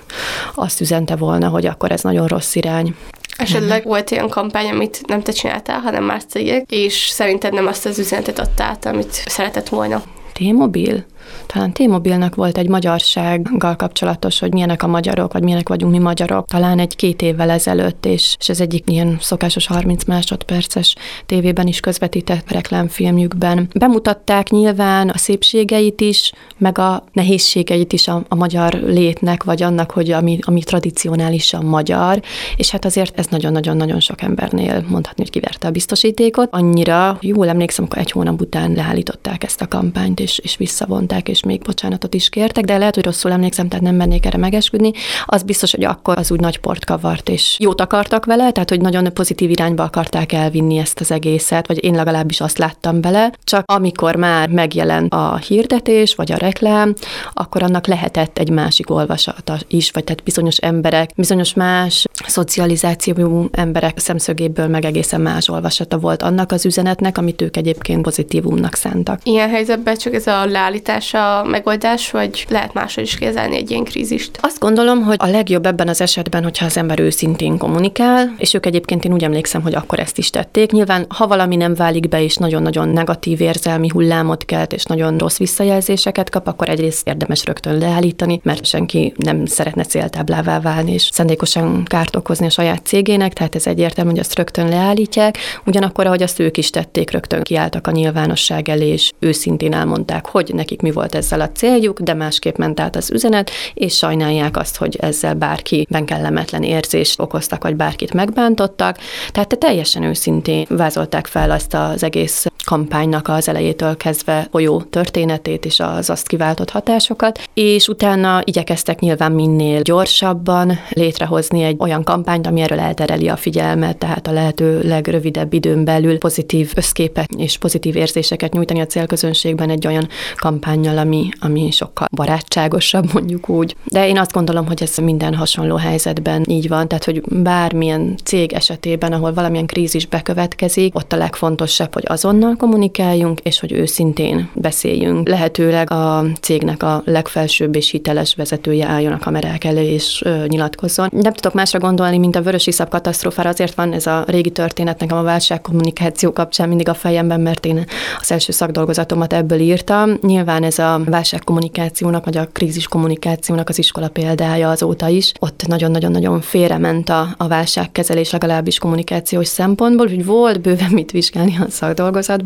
azt 0.56 0.82
üzente 0.82 1.16
volna, 1.16 1.48
hogy 1.48 1.66
akkor 1.66 1.92
ez 1.92 2.02
nagyon 2.02 2.28
rossz 2.28 2.56
irány. 2.56 2.96
Esetleg 3.38 3.84
volt 3.84 4.12
olyan 4.12 4.30
kampány, 4.30 4.70
amit 4.70 5.02
nem 5.08 5.22
te 5.22 5.32
csináltál, 5.32 5.80
hanem 5.80 6.04
más 6.04 6.24
cégek, 6.30 6.72
és 6.72 6.94
szerinted 6.94 7.54
nem 7.54 7.68
azt 7.68 7.86
az 7.86 8.00
üzenetet 8.00 8.40
adta 8.40 8.64
át, 8.64 8.86
amit 8.86 9.24
szeretett 9.26 9.70
volna? 9.70 10.04
T-mobil? 10.34 11.06
Talán 11.46 11.74
T-Mobilnak 11.74 12.36
volt 12.36 12.58
egy 12.58 12.70
magyarsággal 12.70 13.76
kapcsolatos, 13.76 14.40
hogy 14.40 14.54
milyenek 14.54 14.84
a 14.84 14.88
magyarok, 14.88 15.34
vagy 15.34 15.44
milyenek 15.44 15.70
vagyunk 15.70 15.92
mi 15.92 16.00
magyarok, 16.00 16.48
talán 16.48 16.80
egy-két 16.80 17.22
évvel 17.22 17.50
ezelőtt, 17.50 18.06
és, 18.06 18.36
és 18.40 18.50
ez 18.50 18.60
egyik 18.60 18.90
ilyen 18.90 19.18
szokásos 19.22 19.68
30 19.68 20.04
másodperces 20.04 20.96
tévében 21.26 21.68
is 21.68 21.80
közvetített 21.80 22.52
reklámfilmjükben. 22.52 23.68
Bemutatták 23.76 24.50
nyilván 24.50 25.10
a 25.10 25.18
szépségeit 25.18 26.02
is, 26.02 26.32
meg 26.58 26.78
a 26.78 27.04
nehézségeit 27.14 27.94
is 27.94 28.08
a, 28.08 28.24
a 28.28 28.36
magyar 28.36 28.74
létnek, 28.74 29.44
vagy 29.44 29.64
annak, 29.64 29.92
hogy 29.92 30.12
ami, 30.12 30.40
ami 30.42 30.64
tradicionálisan 30.64 31.66
magyar, 31.66 32.22
és 32.56 32.70
hát 32.70 32.86
azért 32.86 33.20
ez 33.20 33.26
nagyon-nagyon-nagyon 33.26 34.00
sok 34.00 34.22
embernél 34.22 34.86
mondhatni, 34.90 35.24
hogy 35.24 35.32
kiverte 35.32 35.68
a 35.68 35.72
biztosítékot. 35.72 36.48
Annyira, 36.52 37.18
jól 37.22 37.48
emlékszem, 37.48 37.86
akkor 37.86 37.98
egy 37.98 38.12
hónap 38.12 38.42
után 38.42 38.72
leállították 38.72 39.44
ezt 39.44 39.62
a 39.62 39.68
kampányt, 39.68 40.20
és, 40.20 40.38
és 40.38 40.58
visszavonták, 40.58 41.15
és 41.24 41.44
még 41.44 41.62
bocsánatot 41.62 42.14
is 42.14 42.30
kértek, 42.30 42.64
de 42.66 42.78
lehet, 42.78 42.96
hogy 42.96 43.06
rosszul 43.06 43.32
emlékszem, 43.32 43.68
tehát 43.68 43.86
nem 43.86 43.96
mennék 43.96 44.26
erre 44.26 44.38
megesküdni. 44.38 44.92
Az 45.26 45.44
biztos, 45.44 45.72
hogy 45.72 45.84
akkor 45.84 46.18
az 46.18 46.32
úgy 46.32 46.40
nagy 46.40 46.58
port 46.58 46.86
kavart, 46.86 47.30
és 47.30 47.56
jót 47.60 47.82
akartak 47.82 48.26
vele, 48.26 48.52
tehát 48.52 48.70
hogy 48.70 48.82
nagyon 48.82 49.14
pozitív 49.14 49.50
irányba 49.50 49.84
akarták 49.84 50.32
elvinni 50.32 50.78
ezt 50.78 51.00
az 51.00 51.12
egészet, 51.12 51.68
vagy 51.68 51.84
én 51.84 51.94
legalábbis 51.94 52.42
azt 52.42 52.58
láttam 52.58 53.02
bele. 53.02 53.32
Csak 53.44 53.64
amikor 53.72 54.16
már 54.16 54.50
megjelent 54.50 55.14
a 55.14 55.38
hirdetés, 55.38 56.16
vagy 56.16 56.32
a 56.32 56.38
reklám, 56.38 56.94
akkor 57.34 57.64
annak 57.64 57.88
lehetett 57.88 58.38
egy 58.38 58.50
másik 58.50 58.90
olvasata 58.90 59.58
is, 59.68 59.92
vagy 59.92 60.04
tehát 60.04 60.24
bizonyos 60.24 60.58
emberek, 60.58 61.12
bizonyos 61.16 61.54
más 61.54 62.06
szocializációjú 62.26 63.48
emberek 63.52 64.00
szemszögéből 64.00 64.68
meg 64.68 64.86
egészen 64.86 65.22
más 65.22 65.50
olvasata 65.50 65.98
volt 65.98 66.22
annak 66.22 66.52
az 66.52 66.66
üzenetnek, 66.66 67.18
amit 67.18 67.42
ők 67.42 67.58
egyébként 67.58 68.02
pozitívumnak 68.02 68.76
szántak. 68.76 69.20
Ilyen 69.24 69.50
helyzetben 69.50 69.96
csak 69.98 70.14
ez 70.14 70.28
a 70.28 70.46
leállítás 70.46 71.05
a 71.14 71.44
megoldás, 71.44 72.12
vagy 72.12 72.46
lehet 72.50 72.74
máshogy 72.74 73.04
is 73.04 73.18
kezelni 73.18 73.56
egy 73.56 73.72
ilyen 73.72 73.84
krízist? 73.84 74.38
Azt 74.42 74.60
gondolom, 74.60 75.04
hogy 75.04 75.16
a 75.20 75.28
legjobb 75.28 75.66
ebben 75.66 75.88
az 75.88 76.02
esetben, 76.02 76.44
hogyha 76.44 76.66
az 76.66 76.78
ember 76.78 77.00
őszintén 77.00 77.58
kommunikál, 77.58 78.34
és 78.38 78.54
ők 78.54 78.66
egyébként 78.66 79.06
én 79.06 79.14
úgy 79.14 79.24
emlékszem, 79.24 79.62
hogy 79.62 79.76
akkor 79.76 80.00
ezt 80.00 80.18
is 80.18 80.30
tették. 80.30 80.72
Nyilván, 80.72 81.06
ha 81.10 81.28
valami 81.28 81.56
nem 81.56 81.74
válik 81.74 82.10
be, 82.10 82.24
és 82.24 82.36
nagyon-nagyon 82.36 82.90
negatív 82.90 83.42
érzelmi 83.42 83.88
hullámot 83.90 84.46
kelt, 84.46 84.74
és 84.74 84.84
nagyon 84.84 85.18
rossz 85.18 85.38
visszajelzéseket 85.38 86.30
kap, 86.30 86.48
akkor 86.48 86.70
egyrészt 86.70 87.08
érdemes 87.08 87.46
rögtön 87.46 87.78
leállítani, 87.78 88.40
mert 88.44 88.66
senki 88.66 89.14
nem 89.18 89.46
szeretne 89.46 89.84
céltáblává 89.84 90.60
válni, 90.60 90.94
és 90.94 91.10
szándékosan 91.12 91.84
kárt 91.84 92.16
okozni 92.16 92.46
a 92.46 92.50
saját 92.50 92.86
cégének, 92.86 93.34
tehát 93.34 93.56
ez 93.56 93.68
egyértelmű, 93.68 94.10
hogy 94.10 94.20
azt 94.20 94.36
rögtön 94.36 94.70
leállítják. 94.70 95.38
Ugyanakkor, 95.66 96.06
ahogy 96.06 96.24
azt 96.24 96.40
ők 96.40 96.58
is 96.58 96.70
tették, 96.70 97.12
rögtön 97.12 97.42
kiálltak 97.42 97.88
a 97.88 97.92
nyilvánosság 97.92 98.70
elé, 98.70 98.88
és 98.88 99.12
őszintén 99.20 99.74
elmondták, 99.74 100.26
hogy 100.26 100.52
nekik 100.54 100.82
mi 100.82 100.92
volt 100.96 101.16
ezzel 101.16 101.42
a 101.42 101.52
céljuk, 101.52 102.00
de 102.00 102.14
másképp 102.14 102.56
ment 102.56 102.80
át 102.80 102.96
az 102.96 103.12
üzenet, 103.12 103.52
és 103.74 103.98
sajnálják 103.98 104.58
azt, 104.58 104.78
hogy 104.78 104.96
ezzel 104.96 105.34
bárkiben 105.34 106.06
kellemetlen 106.06 106.64
érzés 106.64 107.14
okoztak, 107.18 107.64
vagy 107.64 107.76
bárkit 107.76 108.14
megbántottak. 108.14 108.98
Tehát 109.32 109.50
te 109.50 109.56
teljesen 109.56 110.04
őszintén 110.04 110.66
vázolták 110.70 111.28
fel 111.28 111.52
azt 111.52 111.74
az 111.74 112.04
egész 112.04 112.46
kampánynak 112.66 113.28
az 113.28 113.48
elejétől 113.48 113.98
kezdve 113.98 114.48
folyó 114.52 114.82
történetét 114.82 115.66
és 115.66 115.80
az 115.80 116.10
azt 116.10 116.28
kiváltott 116.28 116.70
hatásokat, 116.70 117.40
és 117.54 117.88
utána 117.88 118.42
igyekeztek 118.44 119.00
nyilván 119.00 119.32
minél 119.32 119.82
gyorsabban 119.82 120.80
létrehozni 120.90 121.64
egy 121.64 121.76
olyan 121.80 122.04
kampányt, 122.04 122.48
ami 122.48 122.62
erről 122.62 122.80
eltereli 122.80 123.28
a 123.28 123.36
figyelmet, 123.36 123.98
tehát 123.98 124.28
a 124.28 124.32
lehető 124.32 124.82
legrövidebb 124.84 125.54
időn 125.54 125.84
belül 125.84 126.18
pozitív 126.18 126.72
összképet 126.76 127.30
és 127.38 127.58
pozitív 127.58 127.96
érzéseket 127.96 128.54
nyújtani 128.54 128.80
a 128.80 128.86
célközönségben 128.86 129.70
egy 129.70 129.88
olyan 129.88 130.08
kampányjal, 130.36 130.98
ami, 130.98 131.30
ami 131.40 131.72
sokkal 131.72 132.08
barátságosabb, 132.12 133.14
mondjuk 133.14 133.50
úgy. 133.50 133.76
De 133.84 134.08
én 134.08 134.18
azt 134.18 134.32
gondolom, 134.32 134.68
hogy 134.68 134.82
ez 134.82 134.98
minden 134.98 135.34
hasonló 135.36 135.76
helyzetben 135.76 136.46
így 136.48 136.68
van, 136.68 136.88
tehát 136.88 137.04
hogy 137.04 137.22
bármilyen 137.30 138.18
cég 138.24 138.54
esetében, 138.54 139.14
ahol 139.14 139.34
valamilyen 139.34 139.66
krízis 139.66 140.06
bekövetkezik, 140.06 140.96
ott 140.96 141.14
a 141.14 141.18
legfontosabb, 141.18 141.94
hogy 141.94 142.04
azonnal 142.08 142.55
kommunikáljunk, 142.58 143.40
és 143.40 143.60
hogy 143.60 143.72
őszintén 143.72 144.50
beszéljünk. 144.54 145.28
Lehetőleg 145.28 145.92
a 145.92 146.26
cégnek 146.42 146.84
a 146.84 147.02
legfelsőbb 147.06 147.76
és 147.76 147.90
hiteles 147.90 148.36
vezetője 148.36 148.88
álljon 148.88 149.14
a 149.14 149.20
kamerák 149.20 149.64
elő 149.64 149.82
és 149.82 150.22
ö, 150.26 150.46
nyilatkozzon. 150.48 151.10
Nem 151.12 151.34
tudok 151.34 151.54
másra 151.54 151.80
gondolni, 151.80 152.18
mint 152.18 152.36
a 152.36 152.42
vörös 152.42 152.68
iszap 152.68 152.90
katasztrófára, 152.90 153.50
azért 153.50 153.76
van 153.76 153.94
ez 153.94 154.08
a 154.08 154.24
régi 154.28 154.50
történet 154.50 155.00
nekem 155.00 155.18
a 155.18 155.22
válságkommunikáció 155.22 156.34
kapcsán 156.34 156.68
mindig 156.68 156.90
a 156.90 156.94
fejemben, 156.94 157.40
mert 157.40 157.66
én 157.66 157.86
az 158.20 158.32
első 158.32 158.52
szakdolgozatomat 158.52 159.34
ebből 159.34 159.60
írtam. 159.60 160.18
Nyilván 160.22 160.64
ez 160.64 160.80
a 160.80 161.02
válságkommunikációnak, 161.06 162.26
vagy 162.26 162.38
a 162.38 162.48
krízis 162.52 162.88
kommunikációnak 162.88 163.70
az 163.70 163.78
iskola 163.78 164.08
példája 164.08 164.70
azóta 164.70 165.08
is. 165.08 165.32
Ott 165.40 165.68
nagyon-nagyon-nagyon 165.68 166.42
félrement 166.42 167.10
a, 167.10 167.28
a 167.38 167.48
válságkezelés, 167.48 168.32
legalábbis 168.32 168.78
kommunikációs 168.78 169.48
szempontból, 169.48 170.08
hogy 170.08 170.26
volt 170.26 170.62
bőven 170.62 170.92
mit 170.92 171.12
vizsgálni 171.12 171.58
a 171.60 171.70
szakdolgozatban 171.70 172.45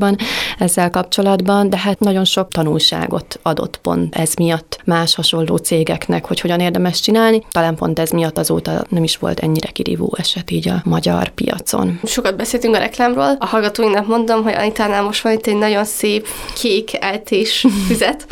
ezzel 0.57 0.89
kapcsolatban, 0.89 1.69
de 1.69 1.77
hát 1.77 1.99
nagyon 1.99 2.25
sok 2.25 2.47
tanulságot 2.51 3.39
adott 3.41 3.77
pont 3.77 4.15
ez 4.15 4.33
miatt 4.33 4.79
más 4.85 5.15
hasonló 5.15 5.55
cégeknek, 5.55 6.25
hogy 6.25 6.39
hogyan 6.39 6.59
érdemes 6.59 6.99
csinálni. 6.99 7.45
Talán 7.51 7.75
pont 7.75 7.99
ez 7.99 8.09
miatt 8.09 8.37
azóta 8.37 8.85
nem 8.89 9.03
is 9.03 9.17
volt 9.17 9.39
ennyire 9.39 9.69
kirívó 9.69 10.15
eset 10.17 10.51
így 10.51 10.67
a 10.69 10.81
magyar 10.83 11.29
piacon. 11.29 11.99
Sokat 12.03 12.35
beszéltünk 12.35 12.75
a 12.75 12.79
reklámról. 12.79 13.35
A 13.39 13.45
hallgatóinknak 13.45 14.07
mondom, 14.07 14.43
hogy 14.43 14.53
Anitánál 14.53 15.03
most 15.03 15.21
van 15.21 15.33
itt 15.33 15.47
egy 15.47 15.57
nagyon 15.57 15.85
szép 15.85 16.27
kék 16.55 16.93
eltés 16.99 17.65
füzet. 17.87 18.27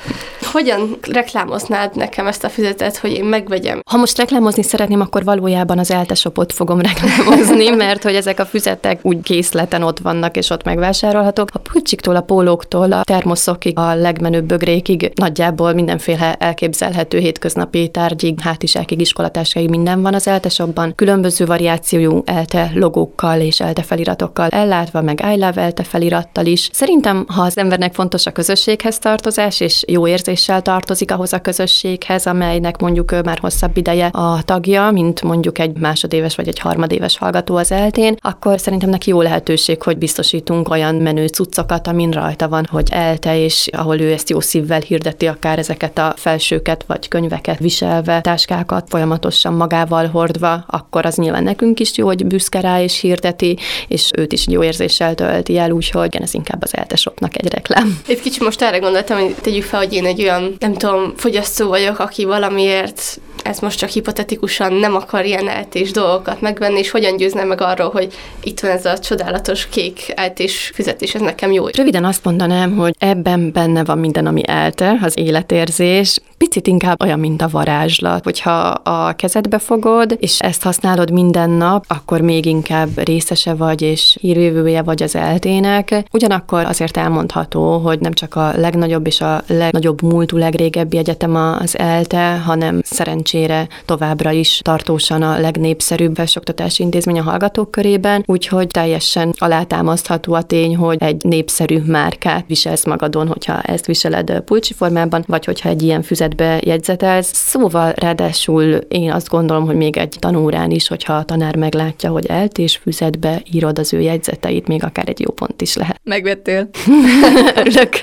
Hogyan 0.52 0.98
reklámoznád 1.12 1.96
nekem 1.96 2.28
ezt 2.28 2.44
a 2.44 2.50
füzetet, 2.50 2.98
hogy 2.98 3.12
én 3.12 3.26
megvegyem? 3.26 3.80
Ha 3.90 3.98
most 3.98 4.18
reklámozni 4.18 4.64
szeretném, 4.64 5.02
akkor 5.02 5.24
valójában 5.24 5.80
az 5.80 5.92
eltesopot 5.92 6.54
fogom 6.54 6.82
reklámozni, 6.82 7.70
mert 7.86 8.04
hogy 8.04 8.16
ezek 8.16 8.40
a 8.40 8.46
füzetek 8.46 9.00
úgy 9.02 9.22
készleten 9.22 9.84
ott 9.84 10.00
vannak, 10.00 10.38
és 10.38 10.50
ott 10.50 10.64
megvásárolhatók. 10.64 11.50
A 11.54 11.60
pulcsiktól, 11.60 12.16
a 12.16 12.22
pólóktól, 12.22 12.92
a 12.92 13.04
termoszokig, 13.04 13.78
a 13.78 13.96
legmenőbb 13.96 14.46
bögrékig, 14.46 15.12
nagyjából 15.16 15.74
mindenféle 15.74 16.36
elképzelhető 16.36 17.18
hétköznapi 17.18 17.90
tárgyig, 17.90 18.40
hátizsákig, 18.40 19.02
iskolatáskáig 19.02 19.70
minden 19.70 20.02
van 20.02 20.14
az 20.14 20.28
eltesopban. 20.28 20.94
Különböző 20.96 21.46
variációjú 21.46 22.22
elte 22.26 22.72
logókkal 22.74 23.40
és 23.40 23.60
elte 23.60 23.82
feliratokkal 23.82 24.50
ellátva, 24.50 25.02
meg 25.02 25.26
I 25.34 25.40
love 25.40 25.62
elte 25.62 25.84
felirattal 25.84 26.46
is. 26.46 26.70
Szerintem, 26.74 27.26
ha 27.28 27.42
az 27.42 27.58
embernek 27.58 27.94
fontos 27.94 28.26
a 28.26 28.32
közösséghez 28.32 29.00
tartozás, 29.00 29.60
és 29.60 29.84
jó 29.88 30.06
érzéssel 30.38 30.62
tartozik 30.62 31.12
ahhoz 31.12 31.34
a 31.34 31.40
közösséghez, 31.40 32.26
amelynek 32.26 32.78
mondjuk 32.80 33.24
már 33.24 33.38
hosszabb 33.40 33.78
ideje 33.78 34.06
a 34.06 34.42
tagja, 34.46 34.92
mint 34.92 35.22
mondjuk 35.22 35.60
egy 35.60 35.78
másodéves 35.78 36.36
vagy 36.36 36.48
egy 36.48 36.60
harmadéves 36.60 37.18
hallgató 37.18 37.56
az 37.56 37.72
eltén, 37.72 38.16
akkor 38.22 38.60
szerintem 38.60 38.90
neki 38.90 39.10
jó 39.10 39.22
lehetőség, 39.22 39.82
hogy 39.84 39.98
biztosítunk 39.98 40.70
olyan 40.70 40.96
menő 40.96 41.28
cuccokat, 41.28 41.88
amin 41.88 42.12
rajta 42.12 42.48
van, 42.48 42.68
hogy 42.72 42.88
elte, 42.92 43.38
és 43.40 43.68
ahol 43.72 44.00
ő 44.00 44.12
ezt 44.12 44.30
jó 44.30 44.40
szívvel 44.40 44.80
hirdeti, 44.80 45.28
akár 45.28 45.60
ezeket 45.60 45.98
a 45.98 46.14
felsőket 46.16 46.84
vagy 46.88 47.08
könyveket 47.08 47.60
viselve, 47.60 48.22
táskákat 48.22 48.88
folyamatosan 48.90 49.54
magával 49.54 50.08
hordva, 50.08 50.64
akkor 50.68 51.06
az 51.06 51.16
nyilván 51.16 51.44
nekünk 51.44 51.80
is 51.80 51.98
jó, 51.98 52.06
hogy 52.06 52.26
büszke 52.26 52.60
rá 52.60 52.82
és 52.82 53.00
hirdeti, 53.00 53.58
és 53.88 54.12
őt 54.18 54.34
is 54.34 54.48
jó 54.48 54.64
érzéssel 54.64 55.16
tölti 55.16 55.58
el, 55.58 55.72
úgyhogy 55.72 56.18
ez 56.22 56.34
inkább 56.34 56.64
az 56.64 56.76
eltesopnak 56.76 57.38
egy 57.38 57.54
reklám. 57.54 58.00
Egy 58.08 58.22
kicsit 58.22 58.44
most 58.44 58.62
erre 58.62 58.78
gondoltam, 58.78 59.20
hogy 59.20 59.36
tegyük 59.42 59.64
fel, 59.64 59.80
hogy 59.80 59.94
én 59.94 60.06
egy 60.06 60.20
olyan, 60.28 60.56
nem 60.60 60.74
tudom, 60.74 61.14
fogyasztó 61.16 61.68
vagyok, 61.68 62.00
aki 62.00 62.26
valamiért 62.26 63.20
ez 63.48 63.60
most 63.60 63.78
csak 63.78 63.90
hipotetikusan 63.90 64.74
nem 64.74 64.96
akar 64.96 65.26
ilyen 65.26 65.48
eltés 65.48 65.92
dolgokat 65.92 66.42
megvenni, 66.42 66.80
és 66.80 66.90
hogyan 66.90 67.18
győzne 67.18 67.44
meg 67.44 67.62
arról, 67.62 67.90
hogy 67.90 68.14
itt 68.44 68.60
van 68.60 68.72
ez 68.72 68.86
a 68.86 68.98
csodálatos 68.98 69.68
kék 69.70 70.12
eltés 70.16 70.72
fizetés, 70.74 71.16
ez 71.16 71.22
nekem 71.22 71.52
jó. 71.52 71.68
Röviden 71.68 72.06
azt 72.06 72.24
mondanám, 72.24 72.76
hogy 72.76 72.96
ebben 73.00 73.52
benne 73.52 73.84
van 73.84 73.98
minden, 73.98 74.26
ami 74.26 74.42
elte, 74.48 75.00
az 75.02 75.18
életérzés, 75.18 76.20
picit 76.48 76.68
inkább 76.68 77.02
olyan, 77.02 77.20
mint 77.20 77.42
a 77.42 77.48
varázslat. 77.48 78.24
Hogyha 78.24 78.60
a 78.70 79.14
kezedbe 79.14 79.60
fogod, 79.60 80.18
és 80.20 80.40
ezt 80.40 80.64
használod 80.64 81.12
minden 81.12 81.50
nap, 81.50 81.86
akkor 81.88 82.22
még 82.22 82.46
inkább 82.46 82.90
részese 82.96 83.54
vagy, 83.54 83.82
és 83.82 84.18
hírvévője 84.22 84.82
vagy 84.82 85.04
az 85.04 85.16
eltének. 85.16 86.04
Ugyanakkor 86.12 86.66
azért 86.66 86.98
elmondható, 86.98 87.78
hogy 87.78 88.00
nem 88.00 88.14
csak 88.14 88.36
a 88.36 88.52
legnagyobb 88.56 89.08
és 89.08 89.22
a 89.22 89.42
legnagyobb 89.48 90.02
múltú, 90.02 90.38
legrégebbi 90.38 90.98
egyetem 90.98 91.36
az 91.36 91.78
ELTE, 91.78 92.38
hanem 92.38 92.82
szerencsére 92.84 93.68
továbbra 93.86 94.32
is 94.32 94.60
tartósan 94.64 95.22
a 95.22 95.40
legnépszerűbb 95.40 96.16
felsőoktatási 96.16 96.84
intézmény 96.84 97.20
a 97.20 97.24
hallgatók 97.24 97.72
körében, 97.72 98.24
úgyhogy 98.26 98.68
teljesen 98.68 99.34
alátámasztható 99.38 100.34
a 100.34 100.42
tény, 100.42 100.76
hogy 100.76 100.98
egy 101.00 101.24
népszerű 101.24 101.80
márkát 101.86 102.44
viselsz 102.48 102.86
magadon, 102.86 103.28
hogyha 103.28 103.62
ezt 103.62 103.86
viseled 103.86 104.42
pulcsi 104.46 104.74
formában, 104.74 105.24
vagy 105.28 105.46
hogyha 105.46 105.70
egy 105.70 105.82
ilyen 105.82 106.02
füzetbe 106.02 106.37
közben 106.38 106.62
jegyzetelsz. 106.66 107.32
Szóval 107.34 107.92
ráadásul 107.96 108.64
én 108.88 109.12
azt 109.12 109.30
gondolom, 109.30 109.66
hogy 109.66 109.76
még 109.76 109.98
egy 109.98 110.16
tanórán 110.20 110.72
is, 110.72 110.88
hogyha 110.88 111.14
a 111.14 111.24
tanár 111.24 111.56
meglátja, 111.56 112.10
hogy 112.10 112.26
eltésfüzetbe 112.26 113.42
írod 113.52 113.80
az 113.80 113.94
ő 113.94 114.02
jegyzeteit, 114.02 114.68
még 114.68 114.84
akár 114.84 115.10
egy 115.10 115.20
jó 115.20 115.32
pont 115.32 115.62
is 115.62 115.76
lehet. 115.76 116.00
Megvettél. 116.04 116.70
Örülök. 117.56 118.00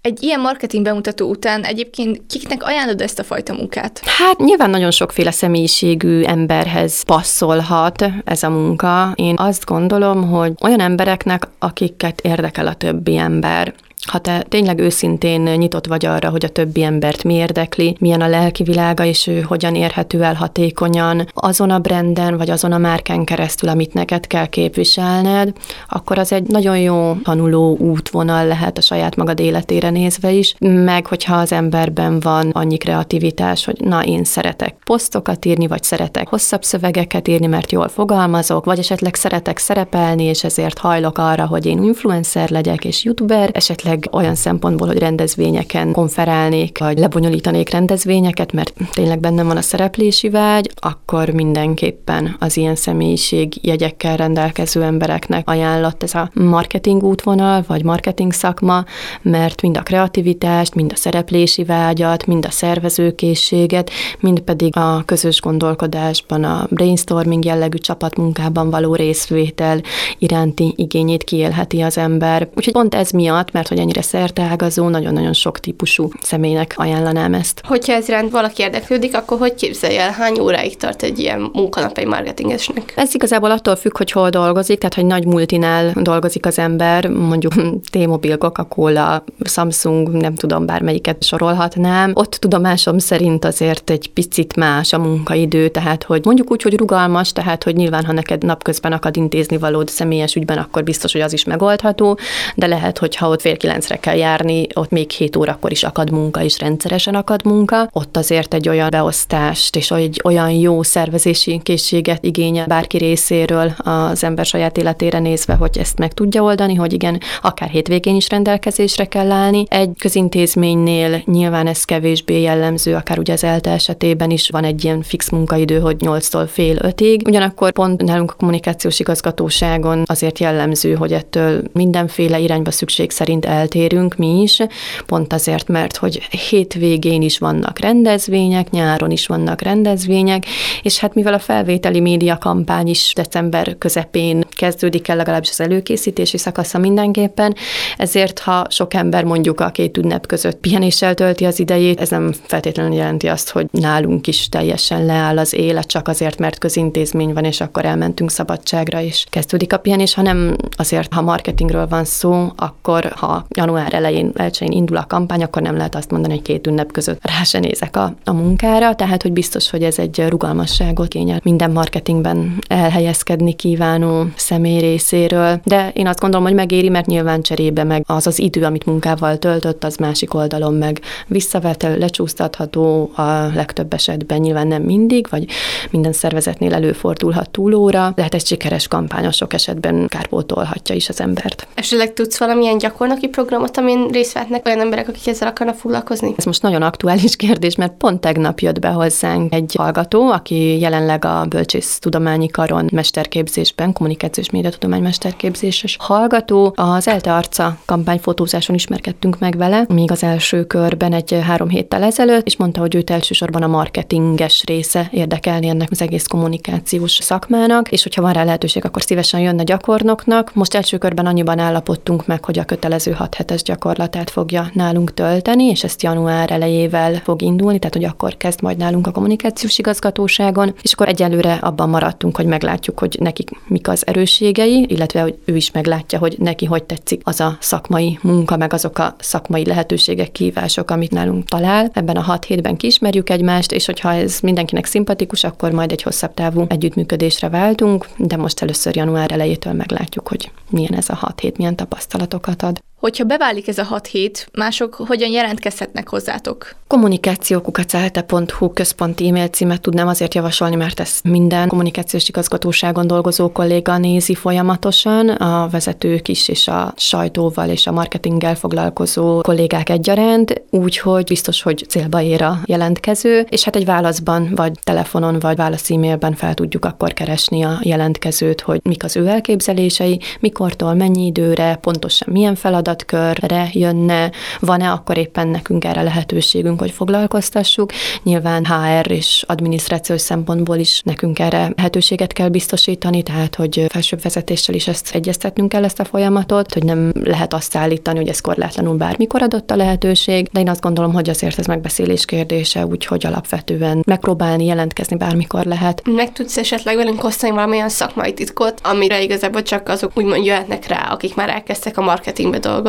Egy 0.00 0.22
ilyen 0.22 0.40
marketing 0.40 0.84
bemutató 0.84 1.28
után 1.28 1.64
egyébként 1.64 2.20
kiknek 2.28 2.62
ajánlod 2.62 3.00
ezt 3.00 3.18
a 3.18 3.24
fajta 3.24 3.54
munkát? 3.54 4.00
Hát 4.04 4.38
nyilván 4.38 4.70
nagyon 4.70 4.90
sokféle 4.90 5.30
személyiségű 5.30 6.22
emberhez 6.22 7.02
passzolhat 7.02 8.04
ez 8.24 8.42
a 8.42 8.50
munka. 8.50 9.12
Én 9.14 9.34
azt 9.38 9.64
gondolom, 9.64 10.28
hogy 10.28 10.52
olyan 10.62 10.80
embereknek, 10.80 11.48
akiket 11.58 12.20
érdekel 12.20 12.66
a 12.66 12.74
többi 12.74 13.16
ember, 13.16 13.74
ha 14.06 14.18
te 14.18 14.44
tényleg 14.48 14.78
őszintén 14.78 15.40
nyitott 15.40 15.86
vagy 15.86 16.06
arra, 16.06 16.30
hogy 16.30 16.44
a 16.44 16.48
többi 16.48 16.82
embert 16.82 17.24
mi 17.24 17.34
érdekli, 17.34 17.96
milyen 18.00 18.20
a 18.20 18.28
lelki 18.28 18.62
világa, 18.62 19.04
és 19.04 19.26
ő 19.26 19.40
hogyan 19.40 19.74
érhető 19.74 20.22
el 20.22 20.34
hatékonyan 20.34 21.26
azon 21.34 21.70
a 21.70 21.78
brenden, 21.78 22.36
vagy 22.36 22.50
azon 22.50 22.72
a 22.72 22.78
márkán 22.78 23.24
keresztül, 23.24 23.68
amit 23.68 23.94
neked 23.94 24.26
kell 24.26 24.46
képviselned, 24.46 25.52
akkor 25.88 26.18
az 26.18 26.32
egy 26.32 26.46
nagyon 26.46 26.78
jó 26.78 27.16
tanuló 27.22 27.76
útvonal 27.76 28.46
lehet 28.46 28.78
a 28.78 28.80
saját 28.80 29.16
magad 29.16 29.40
életére 29.40 29.90
nézve 29.90 30.30
is, 30.30 30.54
meg 30.58 31.06
hogyha 31.06 31.36
az 31.36 31.52
emberben 31.52 32.20
van 32.20 32.50
annyi 32.50 32.76
kreativitás, 32.76 33.64
hogy 33.64 33.80
na, 33.80 34.04
én 34.04 34.24
szeretek 34.24 34.74
posztokat 34.84 35.44
írni, 35.44 35.66
vagy 35.66 35.82
szeretek 35.82 36.28
hosszabb 36.28 36.62
szövegeket 36.62 37.28
írni, 37.28 37.46
mert 37.46 37.72
jól 37.72 37.88
fogalmazok, 37.88 38.64
vagy 38.64 38.78
esetleg 38.78 39.14
szeretek 39.14 39.58
szerepelni, 39.58 40.24
és 40.24 40.44
ezért 40.44 40.78
hajlok 40.78 41.18
arra, 41.18 41.46
hogy 41.46 41.66
én 41.66 41.82
influencer 41.82 42.50
legyek, 42.50 42.84
és 42.84 43.04
youtuber, 43.04 43.50
esetleg 43.52 43.91
esetleg 43.92 44.22
olyan 44.22 44.34
szempontból, 44.34 44.86
hogy 44.86 44.98
rendezvényeken 44.98 45.92
konferálnék, 45.92 46.78
vagy 46.78 46.98
lebonyolítanék 46.98 47.70
rendezvényeket, 47.70 48.52
mert 48.52 48.74
tényleg 48.92 49.20
bennem 49.20 49.46
van 49.46 49.56
a 49.56 49.60
szereplési 49.62 50.28
vágy, 50.28 50.70
akkor 50.74 51.28
mindenképpen 51.28 52.36
az 52.38 52.56
ilyen 52.56 52.74
személyiség 52.74 53.54
jegyekkel 53.62 54.16
rendelkező 54.16 54.82
embereknek 54.82 55.48
ajánlott 55.48 56.02
ez 56.02 56.14
a 56.14 56.30
marketing 56.34 57.02
útvonal, 57.02 57.64
vagy 57.66 57.84
marketing 57.84 58.32
szakma, 58.32 58.84
mert 59.22 59.62
mind 59.62 59.76
a 59.76 59.82
kreativitást, 59.82 60.74
mind 60.74 60.92
a 60.92 60.96
szereplési 60.96 61.64
vágyat, 61.64 62.26
mind 62.26 62.44
a 62.44 62.50
szervezőkészséget, 62.50 63.90
mind 64.20 64.40
pedig 64.40 64.76
a 64.76 65.02
közös 65.06 65.40
gondolkodásban, 65.40 66.44
a 66.44 66.66
brainstorming 66.70 67.44
jellegű 67.44 67.78
csapatmunkában 67.78 68.70
való 68.70 68.94
részvétel 68.94 69.80
iránti 70.18 70.74
igényét 70.76 71.24
kiélheti 71.24 71.80
az 71.80 71.98
ember. 71.98 72.48
Úgyhogy 72.56 72.72
pont 72.72 72.94
ez 72.94 73.10
miatt, 73.10 73.52
mert 73.52 73.68
hogy 73.68 73.78
ennyire 73.82 74.02
szerteágazó, 74.02 74.88
nagyon-nagyon 74.88 75.32
sok 75.32 75.60
típusú 75.60 76.08
személynek 76.22 76.74
ajánlanám 76.76 77.34
ezt. 77.34 77.60
Hogyha 77.66 77.92
ez 77.92 78.08
iránt 78.08 78.30
valaki 78.30 78.62
érdeklődik, 78.62 79.16
akkor 79.16 79.38
hogy 79.38 79.54
képzelje 79.54 80.00
el, 80.00 80.10
hány 80.10 80.38
óráig 80.40 80.76
tart 80.76 81.02
egy 81.02 81.18
ilyen 81.18 81.50
munkanap 81.52 81.98
egy 81.98 82.06
marketingesnek? 82.06 82.92
Ez 82.96 83.14
igazából 83.14 83.50
attól 83.50 83.76
függ, 83.76 83.96
hogy 83.96 84.10
hol 84.10 84.30
dolgozik, 84.30 84.78
tehát 84.78 84.94
hogy 84.94 85.06
nagy 85.06 85.24
multinál 85.24 85.92
dolgozik 85.94 86.46
az 86.46 86.58
ember, 86.58 87.08
mondjuk 87.08 87.52
T-Mobile, 87.92 88.36
Coca-Cola, 88.36 89.24
Samsung, 89.44 90.08
nem 90.08 90.34
tudom, 90.34 90.66
bármelyiket 90.66 91.24
sorolhatnám. 91.24 92.12
Ott 92.14 92.30
tudomásom 92.30 92.98
szerint 92.98 93.44
azért 93.44 93.90
egy 93.90 94.10
picit 94.12 94.56
más 94.56 94.92
a 94.92 94.98
munkaidő, 94.98 95.68
tehát 95.68 96.02
hogy 96.02 96.24
mondjuk 96.24 96.50
úgy, 96.50 96.62
hogy 96.62 96.76
rugalmas, 96.76 97.32
tehát 97.32 97.64
hogy 97.64 97.76
nyilván, 97.76 98.04
ha 98.04 98.12
neked 98.12 98.44
napközben 98.44 98.92
akad 98.92 99.16
intézni 99.16 99.58
valód 99.58 99.88
személyes 99.88 100.34
ügyben, 100.34 100.58
akkor 100.58 100.82
biztos, 100.82 101.12
hogy 101.12 101.20
az 101.20 101.32
is 101.32 101.44
megoldható, 101.44 102.18
de 102.54 102.66
lehet, 102.66 102.98
hogy 102.98 103.16
ha 103.16 103.28
ott 103.28 103.40
fél 103.40 103.56
kilencre 103.72 103.96
kell 103.96 104.16
járni, 104.16 104.66
ott 104.74 104.90
még 104.90 105.10
7 105.10 105.36
órakor 105.36 105.70
is 105.70 105.82
akad 105.82 106.10
munka, 106.10 106.42
és 106.42 106.58
rendszeresen 106.58 107.14
akad 107.14 107.44
munka. 107.44 107.88
Ott 107.92 108.16
azért 108.16 108.54
egy 108.54 108.68
olyan 108.68 108.88
beosztást 108.90 109.76
és 109.76 109.90
egy 109.90 110.20
olyan 110.24 110.50
jó 110.50 110.82
szervezési 110.82 111.60
készséget 111.62 112.24
igényel 112.24 112.66
bárki 112.66 112.96
részéről 112.96 113.74
az 113.76 114.24
ember 114.24 114.44
saját 114.44 114.76
életére 114.76 115.18
nézve, 115.18 115.54
hogy 115.54 115.78
ezt 115.78 115.98
meg 115.98 116.12
tudja 116.12 116.42
oldani, 116.42 116.74
hogy 116.74 116.92
igen, 116.92 117.20
akár 117.42 117.68
hétvégén 117.68 118.16
is 118.16 118.28
rendelkezésre 118.28 119.04
kell 119.04 119.30
állni. 119.30 119.64
Egy 119.68 119.90
közintézménynél 119.98 121.22
nyilván 121.24 121.66
ez 121.66 121.84
kevésbé 121.84 122.40
jellemző, 122.40 122.94
akár 122.94 123.18
ugye 123.18 123.32
az 123.32 123.44
ELTE 123.44 123.70
esetében 123.70 124.30
is 124.30 124.48
van 124.50 124.64
egy 124.64 124.84
ilyen 124.84 125.02
fix 125.02 125.30
munkaidő, 125.30 125.78
hogy 125.80 125.96
8-tól 125.98 126.48
fél 126.48 126.76
5-ig. 126.78 127.26
Ugyanakkor 127.26 127.72
pont 127.72 128.02
nálunk 128.02 128.30
a 128.30 128.34
kommunikációs 128.38 129.00
igazgatóságon 129.00 130.02
azért 130.06 130.38
jellemző, 130.38 130.94
hogy 130.94 131.12
ettől 131.12 131.62
mindenféle 131.72 132.38
irányba 132.38 132.70
szükség 132.70 133.10
szerint 133.10 133.44
eltérünk 133.62 134.16
mi 134.16 134.42
is, 134.42 134.58
pont 135.06 135.32
azért, 135.32 135.68
mert 135.68 135.96
hogy 135.96 136.28
hétvégén 136.48 137.22
is 137.22 137.38
vannak 137.38 137.78
rendezvények, 137.78 138.70
nyáron 138.70 139.10
is 139.10 139.26
vannak 139.26 139.60
rendezvények, 139.60 140.46
és 140.82 140.98
hát 140.98 141.14
mivel 141.14 141.34
a 141.34 141.38
felvételi 141.38 142.00
média 142.00 142.38
kampány 142.38 142.88
is 142.88 143.12
december 143.14 143.76
közepén 143.78 144.44
kezdődik 144.50 145.08
el 145.08 145.16
legalábbis 145.16 145.50
az 145.50 145.60
előkészítési 145.60 146.38
szakasza 146.38 146.78
mindenképpen, 146.78 147.54
ezért 147.96 148.38
ha 148.38 148.66
sok 148.70 148.94
ember 148.94 149.24
mondjuk 149.24 149.60
a 149.60 149.70
két 149.70 149.96
ünnep 149.96 150.26
között 150.26 150.56
pihenéssel 150.56 151.14
tölti 151.14 151.44
az 151.44 151.58
idejét, 151.58 152.00
ez 152.00 152.10
nem 152.10 152.32
feltétlenül 152.46 152.94
jelenti 152.96 153.28
azt, 153.28 153.50
hogy 153.50 153.66
nálunk 153.70 154.26
is 154.26 154.48
teljesen 154.48 155.04
leáll 155.04 155.38
az 155.38 155.54
élet, 155.54 155.86
csak 155.86 156.08
azért, 156.08 156.38
mert 156.38 156.58
közintézmény 156.58 157.32
van, 157.32 157.44
és 157.44 157.60
akkor 157.60 157.84
elmentünk 157.84 158.30
szabadságra, 158.30 159.00
és 159.00 159.24
kezdődik 159.30 159.72
a 159.72 159.78
pihenés, 159.78 160.14
hanem 160.14 160.56
azért, 160.76 161.12
ha 161.12 161.22
marketingről 161.22 161.86
van 161.86 162.04
szó, 162.04 162.48
akkor 162.56 163.12
ha 163.16 163.46
január 163.56 163.94
elején, 163.94 164.30
elsőjén 164.34 164.72
indul 164.72 164.96
a 164.96 165.06
kampány, 165.06 165.42
akkor 165.42 165.62
nem 165.62 165.76
lehet 165.76 165.94
azt 165.94 166.10
mondani, 166.10 166.32
hogy 166.32 166.42
két 166.42 166.66
ünnep 166.66 166.92
között 166.92 167.18
rá 167.22 167.42
se 167.42 167.58
nézek 167.58 167.96
a, 167.96 168.14
a 168.24 168.32
munkára, 168.32 168.94
tehát 168.94 169.22
hogy 169.22 169.32
biztos, 169.32 169.70
hogy 169.70 169.82
ez 169.82 169.98
egy 169.98 170.24
rugalmasságot 170.28 171.08
kényel 171.08 171.40
minden 171.42 171.70
marketingben 171.70 172.58
elhelyezkedni 172.66 173.52
kívánó 173.52 174.26
személy 174.36 174.80
részéről, 174.80 175.60
de 175.64 175.90
én 175.94 176.06
azt 176.06 176.20
gondolom, 176.20 176.46
hogy 176.46 176.54
megéri, 176.54 176.88
mert 176.88 177.06
nyilván 177.06 177.42
cserébe 177.42 177.84
meg 177.84 178.04
az 178.06 178.26
az 178.26 178.38
idő, 178.38 178.64
amit 178.64 178.86
munkával 178.86 179.38
töltött, 179.38 179.84
az 179.84 179.96
másik 179.96 180.34
oldalon 180.34 180.74
meg 180.74 181.00
visszavető, 181.26 181.98
lecsúsztatható 181.98 183.10
a 183.14 183.22
legtöbb 183.54 183.92
esetben, 183.92 184.40
nyilván 184.40 184.66
nem 184.66 184.82
mindig, 184.82 185.26
vagy 185.30 185.46
minden 185.90 186.12
szervezetnél 186.12 186.74
előfordulhat 186.74 187.50
túlóra, 187.50 188.12
de 188.14 188.22
hát 188.22 188.34
egy 188.34 188.46
sikeres 188.46 188.88
kampány 188.88 189.30
sok 189.30 189.52
esetben 189.52 190.06
kárpótolhatja 190.08 190.94
is 190.94 191.08
az 191.08 191.20
embert. 191.20 191.66
Esetleg 191.74 192.12
tudsz 192.12 192.38
valamilyen 192.38 192.78
gyakornoki 192.78 193.28
programot, 193.42 193.76
amin 193.76 194.08
részt 194.08 194.32
vehetnek 194.32 194.66
olyan 194.66 194.80
emberek, 194.80 195.08
akik 195.08 195.26
ezzel 195.26 195.48
akarnak 195.48 195.74
foglalkozni? 195.74 196.34
Ez 196.36 196.44
most 196.44 196.62
nagyon 196.62 196.82
aktuális 196.82 197.36
kérdés, 197.36 197.76
mert 197.76 197.92
pont 197.92 198.20
tegnap 198.20 198.60
jött 198.60 198.78
be 198.78 198.88
hozzánk 198.88 199.54
egy 199.54 199.74
hallgató, 199.78 200.30
aki 200.30 200.78
jelenleg 200.78 201.24
a 201.24 201.44
Bölcsész 201.48 201.98
Tudományi 201.98 202.48
Karon 202.48 202.88
mesterképzésben, 202.92 203.92
kommunikációs 203.92 204.50
médiatudomány 204.50 205.02
mesterképzéses 205.02 205.96
hallgató. 206.00 206.72
Az 206.76 207.08
ELTE 207.08 207.32
arca 207.32 207.76
kampányfotózáson 207.84 208.74
ismerkedtünk 208.74 209.38
meg 209.38 209.56
vele, 209.56 209.84
még 209.88 210.10
az 210.10 210.22
első 210.22 210.64
körben 210.64 211.12
egy 211.12 211.38
három 211.42 211.68
héttel 211.68 212.02
ezelőtt, 212.02 212.46
és 212.46 212.56
mondta, 212.56 212.80
hogy 212.80 212.94
őt 212.94 213.10
elsősorban 213.10 213.62
a 213.62 213.66
marketinges 213.66 214.62
része 214.66 215.08
érdekelni 215.12 215.68
ennek 215.68 215.88
az 215.90 216.02
egész 216.02 216.26
kommunikációs 216.26 217.12
szakmának, 217.12 217.92
és 217.92 218.02
hogyha 218.02 218.22
van 218.22 218.32
rá 218.32 218.44
lehetőség, 218.44 218.84
akkor 218.84 219.02
szívesen 219.02 219.40
jönne 219.40 219.62
gyakornoknak. 219.62 220.54
Most 220.54 220.74
első 220.74 220.98
körben 220.98 221.26
annyiban 221.26 221.58
állapodtunk 221.58 222.26
meg, 222.26 222.44
hogy 222.44 222.58
a 222.58 222.64
kötelező 222.64 223.12
6 223.32 223.40
hetes 223.40 223.62
gyakorlatát 223.62 224.30
fogja 224.30 224.70
nálunk 224.72 225.14
tölteni, 225.14 225.64
és 225.64 225.84
ezt 225.84 226.02
január 226.02 226.50
elejével 226.50 227.14
fog 227.14 227.42
indulni, 227.42 227.78
tehát 227.78 227.94
hogy 227.94 228.04
akkor 228.04 228.36
kezd 228.36 228.62
majd 228.62 228.76
nálunk 228.76 229.06
a 229.06 229.10
kommunikációs 229.10 229.78
igazgatóságon, 229.78 230.74
és 230.82 230.92
akkor 230.92 231.08
egyelőre 231.08 231.52
abban 231.54 231.88
maradtunk, 231.88 232.36
hogy 232.36 232.46
meglátjuk, 232.46 232.98
hogy 232.98 233.16
nekik 233.20 233.50
mik 233.66 233.88
az 233.88 234.06
erősségei, 234.06 234.86
illetve 234.88 235.20
hogy 235.20 235.38
ő 235.44 235.56
is 235.56 235.70
meglátja, 235.70 236.18
hogy 236.18 236.36
neki 236.38 236.64
hogy 236.64 236.84
tetszik 236.84 237.20
az 237.24 237.40
a 237.40 237.56
szakmai 237.60 238.18
munka, 238.22 238.56
meg 238.56 238.72
azok 238.72 238.98
a 238.98 239.14
szakmai 239.18 239.64
lehetőségek, 239.64 240.32
kívások, 240.32 240.90
amit 240.90 241.10
nálunk 241.10 241.44
talál. 241.44 241.90
Ebben 241.92 242.16
a 242.16 242.22
hat 242.22 242.44
hétben 242.44 242.76
kiismerjük 242.76 243.30
egymást, 243.30 243.72
és 243.72 243.86
hogyha 243.86 244.12
ez 244.14 244.38
mindenkinek 244.42 244.84
szimpatikus, 244.84 245.44
akkor 245.44 245.70
majd 245.70 245.92
egy 245.92 246.02
hosszabb 246.02 246.34
távú 246.34 246.64
együttműködésre 246.68 247.48
váltunk, 247.48 248.08
de 248.16 248.36
most 248.36 248.62
először 248.62 248.96
január 248.96 249.32
elejétől 249.32 249.72
meglátjuk, 249.72 250.28
hogy 250.28 250.50
milyen 250.70 250.94
ez 250.94 251.08
a 251.08 251.14
hat 251.14 251.40
hét, 251.40 251.56
milyen 251.56 251.76
tapasztalatokat 251.76 252.62
ad. 252.62 252.82
Hogyha 253.02 253.24
beválik 253.24 253.68
ez 253.68 253.78
a 253.78 253.84
hat 253.84 254.06
hét, 254.06 254.48
mások 254.52 254.94
hogyan 254.94 255.30
jelentkezhetnek 255.30 256.08
hozzátok? 256.08 256.74
Kommunikációkukacálte.hu 256.86 258.72
központi 258.72 259.28
e-mail 259.28 259.48
címet 259.48 259.80
tudnám 259.80 260.08
azért 260.08 260.34
javasolni, 260.34 260.76
mert 260.76 261.00
ezt 261.00 261.24
minden 261.24 261.68
kommunikációs 261.68 262.28
igazgatóságon 262.28 263.06
dolgozó 263.06 263.52
kolléga 263.52 263.98
nézi 263.98 264.34
folyamatosan, 264.34 265.28
a 265.28 265.68
vezetők 265.68 266.28
is, 266.28 266.48
és 266.48 266.68
a 266.68 266.92
sajtóval 266.96 267.68
és 267.68 267.86
a 267.86 267.92
marketinggel 267.92 268.54
foglalkozó 268.54 269.40
kollégák 269.40 269.88
egyaránt, 269.88 270.62
úgyhogy 270.70 271.24
biztos, 271.24 271.62
hogy 271.62 271.84
célba 271.88 272.20
ér 272.20 272.42
a 272.42 272.58
jelentkező, 272.64 273.46
és 273.48 273.64
hát 273.64 273.76
egy 273.76 273.84
válaszban, 273.84 274.52
vagy 274.54 274.72
telefonon, 274.82 275.38
vagy 275.38 275.56
válasz 275.56 275.90
e-mailben 275.90 276.34
fel 276.34 276.54
tudjuk 276.54 276.84
akkor 276.84 277.12
keresni 277.12 277.62
a 277.62 277.78
jelentkezőt, 277.82 278.60
hogy 278.60 278.80
mik 278.82 279.04
az 279.04 279.16
ő 279.16 279.26
elképzelései, 279.26 280.20
mikortól, 280.40 280.94
mennyi 280.94 281.26
időre, 281.26 281.78
pontosan 281.80 282.28
milyen 282.32 282.54
feladat, 282.54 282.90
feladatkörre 282.92 283.68
jönne, 283.72 284.30
van-e, 284.60 284.90
akkor 284.90 285.16
éppen 285.16 285.48
nekünk 285.48 285.84
erre 285.84 286.02
lehetőségünk, 286.02 286.80
hogy 286.80 286.90
foglalkoztassuk. 286.90 287.90
Nyilván 288.22 288.66
HR 288.66 289.10
és 289.10 289.44
adminisztrációs 289.46 290.20
szempontból 290.20 290.76
is 290.76 291.00
nekünk 291.04 291.38
erre 291.38 291.72
lehetőséget 291.76 292.32
kell 292.32 292.48
biztosítani, 292.48 293.22
tehát 293.22 293.54
hogy 293.54 293.86
felsőbb 293.88 294.22
vezetéssel 294.22 294.74
is 294.74 294.88
ezt 294.88 295.14
egyeztetnünk 295.14 295.68
kell 295.68 295.84
ezt 295.84 296.00
a 296.00 296.04
folyamatot, 296.04 296.72
hogy 296.72 296.84
nem 296.84 297.12
lehet 297.24 297.54
azt 297.54 297.76
állítani, 297.76 298.18
hogy 298.18 298.28
ez 298.28 298.40
korlátlanul 298.40 298.96
bármikor 298.96 299.42
adott 299.42 299.70
a 299.70 299.76
lehetőség, 299.76 300.48
de 300.52 300.60
én 300.60 300.68
azt 300.68 300.80
gondolom, 300.80 301.12
hogy 301.12 301.28
azért 301.28 301.58
ez 301.58 301.66
megbeszélés 301.66 302.24
kérdése, 302.24 302.86
úgyhogy 302.86 303.26
alapvetően 303.26 304.02
megpróbálni 304.06 304.64
jelentkezni 304.64 305.16
bármikor 305.16 305.64
lehet. 305.64 306.02
Meg 306.04 306.32
tudsz 306.32 306.56
esetleg 306.56 306.96
velünk 306.96 307.24
osztani 307.24 307.52
valamilyen 307.52 307.88
szakmai 307.88 308.32
titkot, 308.32 308.80
amire 308.82 309.22
igazából 309.22 309.62
csak 309.62 309.88
azok 309.88 310.10
úgymond 310.14 310.44
jöhetnek 310.44 310.86
rá, 310.86 311.08
akik 311.10 311.34
már 311.34 311.48
elkezdtek 311.48 311.98
a 311.98 312.02
marketingbe 312.02 312.58
dolgozni? 312.58 312.81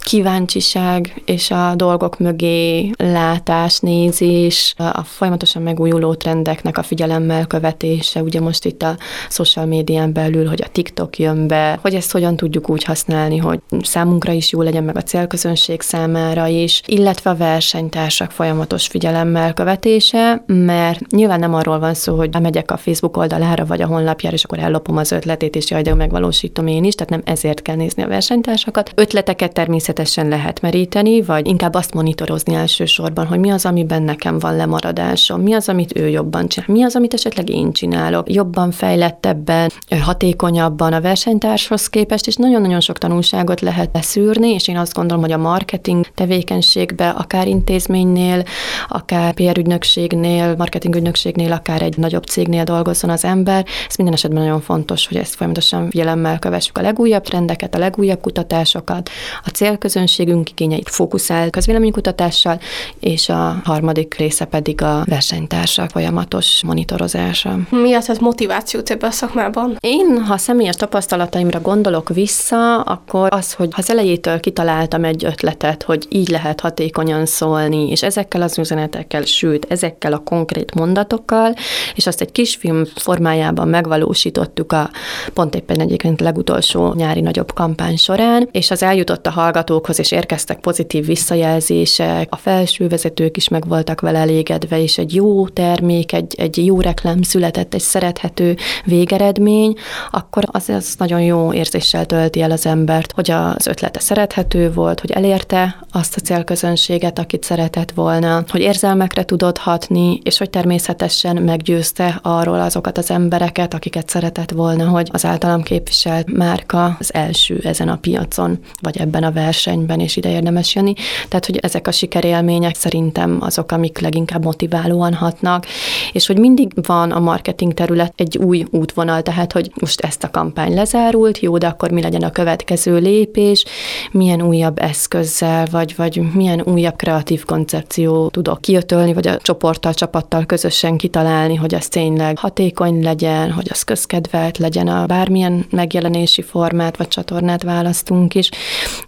Kíváncsiság 0.00 1.22
és 1.24 1.50
a 1.50 1.72
dolgok 1.74 2.18
mögé 2.18 2.90
látás, 2.96 3.78
nézés, 3.78 4.74
a 4.76 5.04
folyamatosan 5.04 5.62
megújuló 5.62 6.14
trendeknek 6.14 6.78
a 6.78 6.82
figyelemmel 6.82 7.46
követése, 7.46 8.22
ugye 8.22 8.40
most 8.40 8.64
itt 8.64 8.82
a 8.82 8.96
social 9.28 9.66
médián 9.66 10.12
belül, 10.12 10.48
hogy 10.48 10.62
a 10.64 10.68
TikTok 10.72 11.18
jön 11.18 11.46
be, 11.46 11.78
hogy 11.82 11.94
ezt 11.94 12.12
hogyan 12.12 12.36
tudjuk 12.36 12.68
úgy 12.68 12.84
használni, 12.84 13.36
hogy 13.36 13.60
számunkra 13.82 14.32
is 14.32 14.52
jó 14.52 14.62
legyen, 14.62 14.84
meg 14.84 14.96
a 14.96 15.02
célközönség 15.02 15.80
számára 15.80 16.46
is, 16.46 16.82
illetve 16.86 17.30
a 17.30 17.36
versenytársak 17.36 18.30
folyamatos 18.30 18.86
figyelemmel 18.86 19.54
követése, 19.54 20.44
mert 20.46 21.10
nyilván 21.10 21.38
nem 21.38 21.54
arról 21.54 21.78
van 21.78 21.94
szó, 21.94 22.16
hogy 22.16 22.30
megyek 22.40 22.70
a 22.70 22.76
Facebook 22.76 23.16
oldalára 23.16 23.64
vagy 23.64 23.82
a 23.82 23.86
honlapjára, 23.86 24.36
és 24.36 24.44
akkor 24.44 24.58
ellopom 24.58 24.96
az 24.96 25.12
ötletét, 25.12 25.56
és 25.56 25.70
jaj, 25.70 25.82
de 25.82 25.94
megvalósítom 25.94 26.66
én 26.66 26.84
is, 26.84 26.94
tehát 26.94 27.10
nem 27.10 27.22
ezért 27.24 27.62
kell 27.62 27.76
nézni 27.76 28.02
a 28.02 28.08
versenytársakat. 28.08 28.92
Ötleteket 29.34 29.64
természetesen 29.64 30.28
lehet 30.28 30.60
meríteni, 30.60 31.22
vagy 31.22 31.46
inkább 31.46 31.74
azt 31.74 31.94
monitorozni 31.94 32.54
elsősorban, 32.54 33.26
hogy 33.26 33.38
mi 33.38 33.50
az, 33.50 33.66
amiben 33.66 34.02
nekem 34.02 34.38
van 34.38 34.56
lemaradásom, 34.56 35.40
mi 35.40 35.52
az, 35.52 35.68
amit 35.68 35.96
ő 35.98 36.08
jobban 36.08 36.48
csinál, 36.48 36.68
mi 36.70 36.82
az, 36.82 36.96
amit 36.96 37.14
esetleg 37.14 37.48
én 37.48 37.72
csinálok, 37.72 38.32
jobban 38.32 38.70
fejlettebben, 38.70 39.70
hatékonyabban 40.00 40.92
a 40.92 41.00
versenytárshoz 41.00 41.88
képest, 41.88 42.26
és 42.26 42.36
nagyon-nagyon 42.36 42.80
sok 42.80 42.98
tanulságot 42.98 43.60
lehet 43.60 43.90
beszűrni, 43.90 44.48
és 44.48 44.68
én 44.68 44.76
azt 44.76 44.94
gondolom, 44.94 45.22
hogy 45.22 45.32
a 45.32 45.38
marketing 45.38 46.06
tevékenységbe, 46.14 47.08
akár 47.08 47.46
intézménynél, 47.46 48.42
akár 48.88 49.34
PR 49.34 49.58
ügynökségnél, 49.58 50.54
marketing 50.56 50.94
ügynökségnél, 50.94 51.52
akár 51.52 51.82
egy 51.82 51.96
nagyobb 51.96 52.24
cégnél 52.24 52.64
dolgozzon 52.64 53.10
az 53.10 53.24
ember, 53.24 53.64
ez 53.88 53.96
minden 53.96 54.14
esetben 54.14 54.42
nagyon 54.42 54.60
fontos, 54.60 55.06
hogy 55.06 55.16
ezt 55.16 55.34
folyamatosan 55.34 55.90
figyelemmel 55.90 56.38
kövessük 56.38 56.78
a 56.78 56.82
legújabb 56.82 57.22
trendeket, 57.22 57.74
a 57.74 57.78
legújabb 57.78 58.20
kutatásokat, 58.20 59.10
a 59.44 59.48
célközönségünk 59.48 60.50
igényeit 60.50 60.90
fókuszál 60.90 61.50
közvéleménykutatással, 61.50 62.60
és 63.00 63.28
a 63.28 63.60
harmadik 63.64 64.14
része 64.14 64.44
pedig 64.44 64.82
a 64.82 65.02
versenytársak 65.06 65.90
folyamatos 65.90 66.60
monitorozása. 66.66 67.58
Mi 67.70 67.94
az 67.94 68.08
az 68.08 68.18
motivációt 68.18 68.90
ebben 68.90 69.10
a 69.10 69.12
szakmában? 69.12 69.76
Én, 69.80 70.24
ha 70.24 70.36
személyes 70.36 70.74
tapasztalataimra 70.74 71.60
gondolok 71.60 72.08
vissza, 72.08 72.80
akkor 72.80 73.28
az, 73.30 73.52
hogy 73.52 73.68
az 73.76 73.90
elejétől 73.90 74.40
kitaláltam 74.40 75.04
egy 75.04 75.24
ötletet, 75.24 75.82
hogy 75.82 76.06
így 76.08 76.28
lehet 76.28 76.60
hatékonyan 76.60 77.26
szólni, 77.26 77.90
és 77.90 78.02
ezekkel 78.02 78.42
az 78.42 78.58
üzenetekkel, 78.58 79.24
sőt, 79.24 79.66
ezekkel 79.68 80.12
a 80.12 80.18
konkrét 80.18 80.74
mondatokkal, 80.74 81.54
és 81.94 82.06
azt 82.06 82.20
egy 82.20 82.32
kisfilm 82.32 82.84
formájában 82.94 83.68
megvalósítottuk 83.68 84.72
a 84.72 84.90
pont 85.32 85.54
éppen 85.54 85.80
egyébként 85.80 86.20
legutolsó 86.20 86.92
nyári 86.92 87.20
nagyobb 87.20 87.52
kampány 87.52 87.96
során, 87.96 88.48
és 88.52 88.70
az 88.70 88.82
eljutott 88.82 89.13
a 89.22 89.30
hallgatókhoz, 89.30 89.98
és 89.98 90.10
érkeztek 90.10 90.60
pozitív 90.60 91.06
visszajelzések, 91.06 92.26
a 92.30 92.36
felső 92.36 92.88
vezetők 92.88 93.36
is 93.36 93.48
meg 93.48 93.68
voltak 93.68 94.00
vele 94.00 94.18
elégedve, 94.18 94.82
és 94.82 94.98
egy 94.98 95.14
jó 95.14 95.48
termék, 95.48 96.12
egy, 96.12 96.34
egy 96.36 96.64
jó 96.66 96.80
reklám 96.80 97.22
született, 97.22 97.74
egy 97.74 97.80
szerethető 97.80 98.56
végeredmény, 98.84 99.74
akkor 100.10 100.44
az, 100.46 100.68
az 100.68 100.94
nagyon 100.98 101.20
jó 101.20 101.52
érzéssel 101.52 102.06
tölti 102.06 102.40
el 102.40 102.50
az 102.50 102.66
embert, 102.66 103.12
hogy 103.12 103.30
az 103.30 103.66
ötlete 103.66 104.00
szerethető 104.00 104.72
volt, 104.72 105.00
hogy 105.00 105.10
elérte 105.10 105.78
azt 105.92 106.16
a 106.16 106.20
célközönséget, 106.20 107.18
akit 107.18 107.44
szeretett 107.44 107.90
volna, 107.90 108.44
hogy 108.48 108.60
érzelmekre 108.60 109.24
tudott 109.24 109.58
hatni, 109.58 110.20
és 110.22 110.38
hogy 110.38 110.50
természetesen 110.50 111.36
meggyőzte 111.36 112.18
arról 112.22 112.60
azokat 112.60 112.98
az 112.98 113.10
embereket, 113.10 113.74
akiket 113.74 114.08
szeretett 114.08 114.50
volna, 114.50 114.88
hogy 114.88 115.08
az 115.12 115.24
általam 115.24 115.62
képviselt 115.62 116.32
márka 116.36 116.96
az 116.98 117.14
első 117.14 117.60
ezen 117.62 117.88
a 117.88 117.96
piacon, 117.96 118.58
vagy 118.80 118.93
ebben 118.98 119.22
a 119.22 119.32
versenyben, 119.32 120.00
és 120.00 120.16
ide 120.16 120.30
érdemes 120.30 120.74
jönni. 120.74 120.92
Tehát, 121.28 121.46
hogy 121.46 121.56
ezek 121.56 121.86
a 121.86 121.92
sikerélmények 121.92 122.74
szerintem 122.74 123.38
azok, 123.40 123.72
amik 123.72 123.98
leginkább 123.98 124.44
motiválóan 124.44 125.14
hatnak, 125.14 125.66
és 126.12 126.26
hogy 126.26 126.38
mindig 126.38 126.72
van 126.86 127.10
a 127.10 127.20
marketing 127.20 127.74
terület 127.74 128.12
egy 128.16 128.38
új 128.38 128.64
útvonal, 128.70 129.22
tehát, 129.22 129.52
hogy 129.52 129.70
most 129.80 130.00
ezt 130.00 130.24
a 130.24 130.30
kampány 130.30 130.74
lezárult, 130.74 131.38
jó, 131.38 131.58
de 131.58 131.66
akkor 131.66 131.90
mi 131.90 132.02
legyen 132.02 132.22
a 132.22 132.30
következő 132.30 132.98
lépés, 132.98 133.64
milyen 134.10 134.42
újabb 134.42 134.78
eszközzel, 134.78 135.66
vagy, 135.70 135.94
vagy 135.96 136.22
milyen 136.34 136.60
újabb 136.60 136.96
kreatív 136.96 137.44
koncepció 137.44 138.28
tudok 138.28 138.60
kiötölni, 138.60 139.12
vagy 139.12 139.26
a 139.26 139.38
csoporttal, 139.38 139.94
csapattal 139.94 140.46
közösen 140.46 140.96
kitalálni, 140.96 141.54
hogy 141.54 141.74
ez 141.74 141.88
tényleg 141.88 142.38
hatékony 142.38 143.02
legyen, 143.02 143.50
hogy 143.50 143.66
az 143.70 143.82
közkedvelt 143.82 144.58
legyen 144.58 144.88
a 144.88 145.06
bármilyen 145.06 145.66
megjelenési 145.70 146.42
formát 146.42 146.96
vagy 146.96 147.08
csatornát 147.08 147.62
választunk 147.62 148.34
is. 148.34 148.50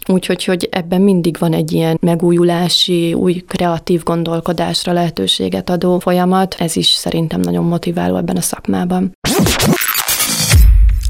Úgyhogy 0.07 0.43
hogy 0.43 0.67
ebben 0.71 1.01
mindig 1.01 1.37
van 1.39 1.53
egy 1.53 1.71
ilyen 1.71 1.97
megújulási, 2.01 3.13
új 3.13 3.33
kreatív 3.47 4.03
gondolkodásra 4.03 4.93
lehetőséget 4.93 5.69
adó 5.69 5.99
folyamat. 5.99 6.55
Ez 6.59 6.75
is 6.75 6.87
szerintem 6.87 7.39
nagyon 7.39 7.63
motiváló 7.63 8.17
ebben 8.17 8.37
a 8.37 8.41
szakmában. 8.41 9.11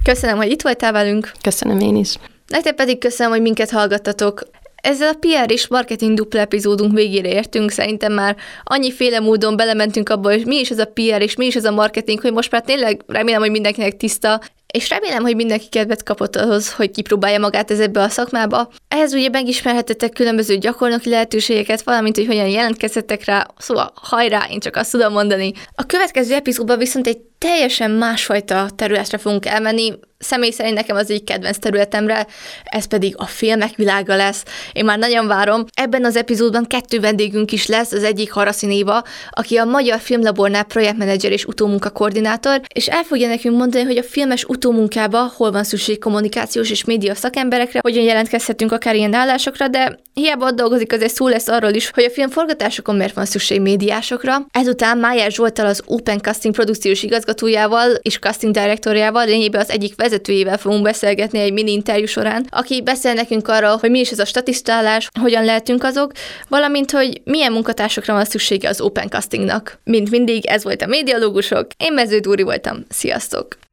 Köszönöm, 0.04 0.38
hogy 0.38 0.52
itt 0.52 0.62
voltál 0.62 0.92
velünk. 0.92 1.32
Köszönöm 1.42 1.80
én 1.80 1.96
is. 1.96 2.16
Nektek 2.48 2.76
pedig 2.76 3.00
köszönöm, 3.00 3.32
hogy 3.32 3.42
minket 3.42 3.72
hallgattatok. 3.72 4.44
Ezzel 4.82 5.10
a 5.10 5.18
PR 5.20 5.52
és 5.52 5.68
marketing 5.68 6.14
dupla 6.14 6.40
epizódunk 6.40 6.94
végére 6.94 7.30
értünk, 7.30 7.72
szerintem 7.72 8.14
már 8.14 8.36
annyiféle 8.64 9.20
módon 9.20 9.56
belementünk 9.56 10.10
abba, 10.10 10.30
hogy 10.30 10.46
mi 10.46 10.56
is 10.56 10.70
ez 10.70 10.80
a 10.80 10.92
PR 10.94 11.22
és 11.22 11.36
mi 11.36 11.46
is 11.46 11.56
ez 11.56 11.66
a 11.66 11.72
marketing, 11.72 12.22
hogy 12.22 12.34
most 12.34 12.52
már 12.52 12.62
tényleg 12.62 13.04
remélem, 13.08 13.42
hogy 13.42 13.52
mindenkinek 13.52 13.98
tiszta, 13.98 14.42
és 14.74 14.90
remélem, 14.90 15.22
hogy 15.22 15.36
mindenki 15.36 15.70
kedvet 15.70 16.04
kapott 16.04 16.36
ahhoz, 16.36 16.74
hogy 16.74 16.92
kipróbálja 16.92 17.40
magát 17.40 17.72
ez 17.72 17.80
ebbe 17.80 18.02
a 18.02 18.10
szakmába. 18.10 18.70
Ehhez 18.88 19.14
ugye 19.14 19.30
megismerhetettek 19.30 20.12
különböző 20.12 20.58
gyakornoki 20.58 21.10
lehetőségeket, 21.10 21.82
valamint, 21.82 22.16
hogy 22.16 22.26
hogyan 22.26 22.48
jelentkezhettek 22.48 23.26
rá, 23.26 23.48
szóval 23.58 23.92
hajrá, 23.96 24.46
én 24.50 24.60
csak 24.60 24.76
azt 24.76 24.92
tudom 24.92 25.14
mondani. 25.14 25.52
A 25.76 25.86
következő 25.86 26.34
epizódban 26.34 26.78
viszont 26.78 27.08
egy 27.08 27.20
teljesen 27.38 27.92
másfajta 27.92 28.70
területre 28.76 29.18
fogunk 29.18 29.46
elmenni, 29.46 29.94
személy 30.18 30.52
szerint 30.52 30.76
nekem 30.76 30.96
az 30.96 31.12
egy 31.12 31.24
kedvenc 31.24 31.58
területemre, 31.58 32.28
ez 32.64 32.86
pedig 32.86 33.14
a 33.18 33.26
filmek 33.26 33.76
világa 33.76 34.16
lesz. 34.16 34.44
Én 34.74 34.86
már 34.86 34.98
nagyon 34.98 35.28
várom. 35.28 35.66
Ebben 35.74 36.06
az 36.06 36.16
epizódban 36.16 36.66
kettő 36.66 37.00
vendégünk 37.00 37.52
is 37.52 37.68
lesz, 37.68 37.92
az 37.92 38.04
egyik 38.04 38.32
Haraszi 38.32 38.66
Néva, 38.66 39.04
aki 39.30 39.58
a 39.58 39.66
Magyar 39.66 40.00
Filmlabornál 40.00 40.64
projektmenedzser 40.64 41.32
és 41.32 41.46
utómunkakoordinátor, 41.46 42.62
és 42.74 42.88
el 42.88 43.04
fogja 43.04 43.28
nekünk 43.28 43.58
mondani, 43.58 43.84
hogy 43.84 43.98
a 43.98 44.04
filmes 44.04 44.44
utómunkába 44.44 45.32
hol 45.36 45.52
van 45.52 45.64
szükség 45.64 46.00
kommunikációs 46.00 46.70
és 46.70 46.84
média 46.84 47.16
szakemberekre, 47.16 47.80
hogyan 47.84 48.04
jelentkezhetünk 48.04 48.72
akár 48.72 48.96
ilyen 48.96 49.14
állásokra, 49.14 49.68
de 49.68 50.00
hiába 50.18 50.46
ott 50.46 50.56
dolgozik, 50.56 50.94
azért 50.94 51.14
szó 51.14 51.28
lesz 51.28 51.48
arról 51.48 51.72
is, 51.72 51.90
hogy 51.90 52.04
a 52.04 52.10
film 52.10 52.30
forgatásokon 52.30 52.96
miért 52.96 53.14
van 53.14 53.26
szükség 53.26 53.62
médiásokra. 53.62 54.46
Ezután 54.52 54.98
Májás 54.98 55.34
Zsoltal 55.34 55.66
az 55.66 55.82
Open 55.86 56.20
Casting 56.20 56.54
produkciós 56.54 57.04
igazgatójával 57.04 57.92
és 58.02 58.20
casting 58.20 58.54
direktorjával 58.54 59.26
lényében 59.26 59.62
az 59.62 59.70
egyik 59.70 59.96
vezetőjével 59.96 60.58
fogunk 60.58 60.84
beszélgetni 60.84 61.40
egy 61.40 61.54
mini 61.54 61.72
interjú 61.72 62.06
során, 62.06 62.48
aki 62.50 62.82
beszél 62.82 63.14
nekünk 63.14 63.48
arról, 63.48 63.78
hogy 63.78 63.90
mi 63.90 64.00
is 64.00 64.12
ez 64.12 64.20
a 64.20 64.26
statisztálás, 64.26 65.10
hogyan 65.20 65.46
lehetünk 65.46 65.84
azok, 65.84 66.12
valamint, 66.48 66.92
hogy 66.92 67.22
milyen 67.24 67.52
munkatársakra 67.52 68.14
van 68.14 68.26
szüksége 68.26 68.70
az 68.70 68.82
Open 68.82 69.10
Castingnak. 69.10 69.80
Mint 69.84 70.10
mindig, 70.10 70.46
ez 70.46 70.64
volt 70.64 70.82
a 70.82 70.88
Médialógusok, 70.88 71.68
én 71.78 71.94
Mező 71.94 72.20
Dúri 72.20 72.44
voltam, 72.44 72.86
sziasztok! 72.90 73.67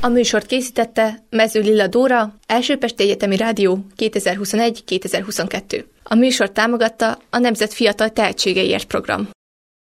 A 0.00 0.08
műsort 0.08 0.46
készítette 0.46 1.24
Mező 1.30 1.60
Lilla 1.60 1.86
Dóra, 1.86 2.34
Elsőpesti 2.46 3.02
Egyetemi 3.02 3.36
Rádió 3.36 3.78
2021-2022. 3.96 5.84
A 6.02 6.14
műsort 6.14 6.52
támogatta 6.52 7.18
a 7.30 7.38
Nemzet 7.38 7.72
Fiatal 7.72 8.08
Tehetségeiért 8.08 8.84
program. 8.84 9.28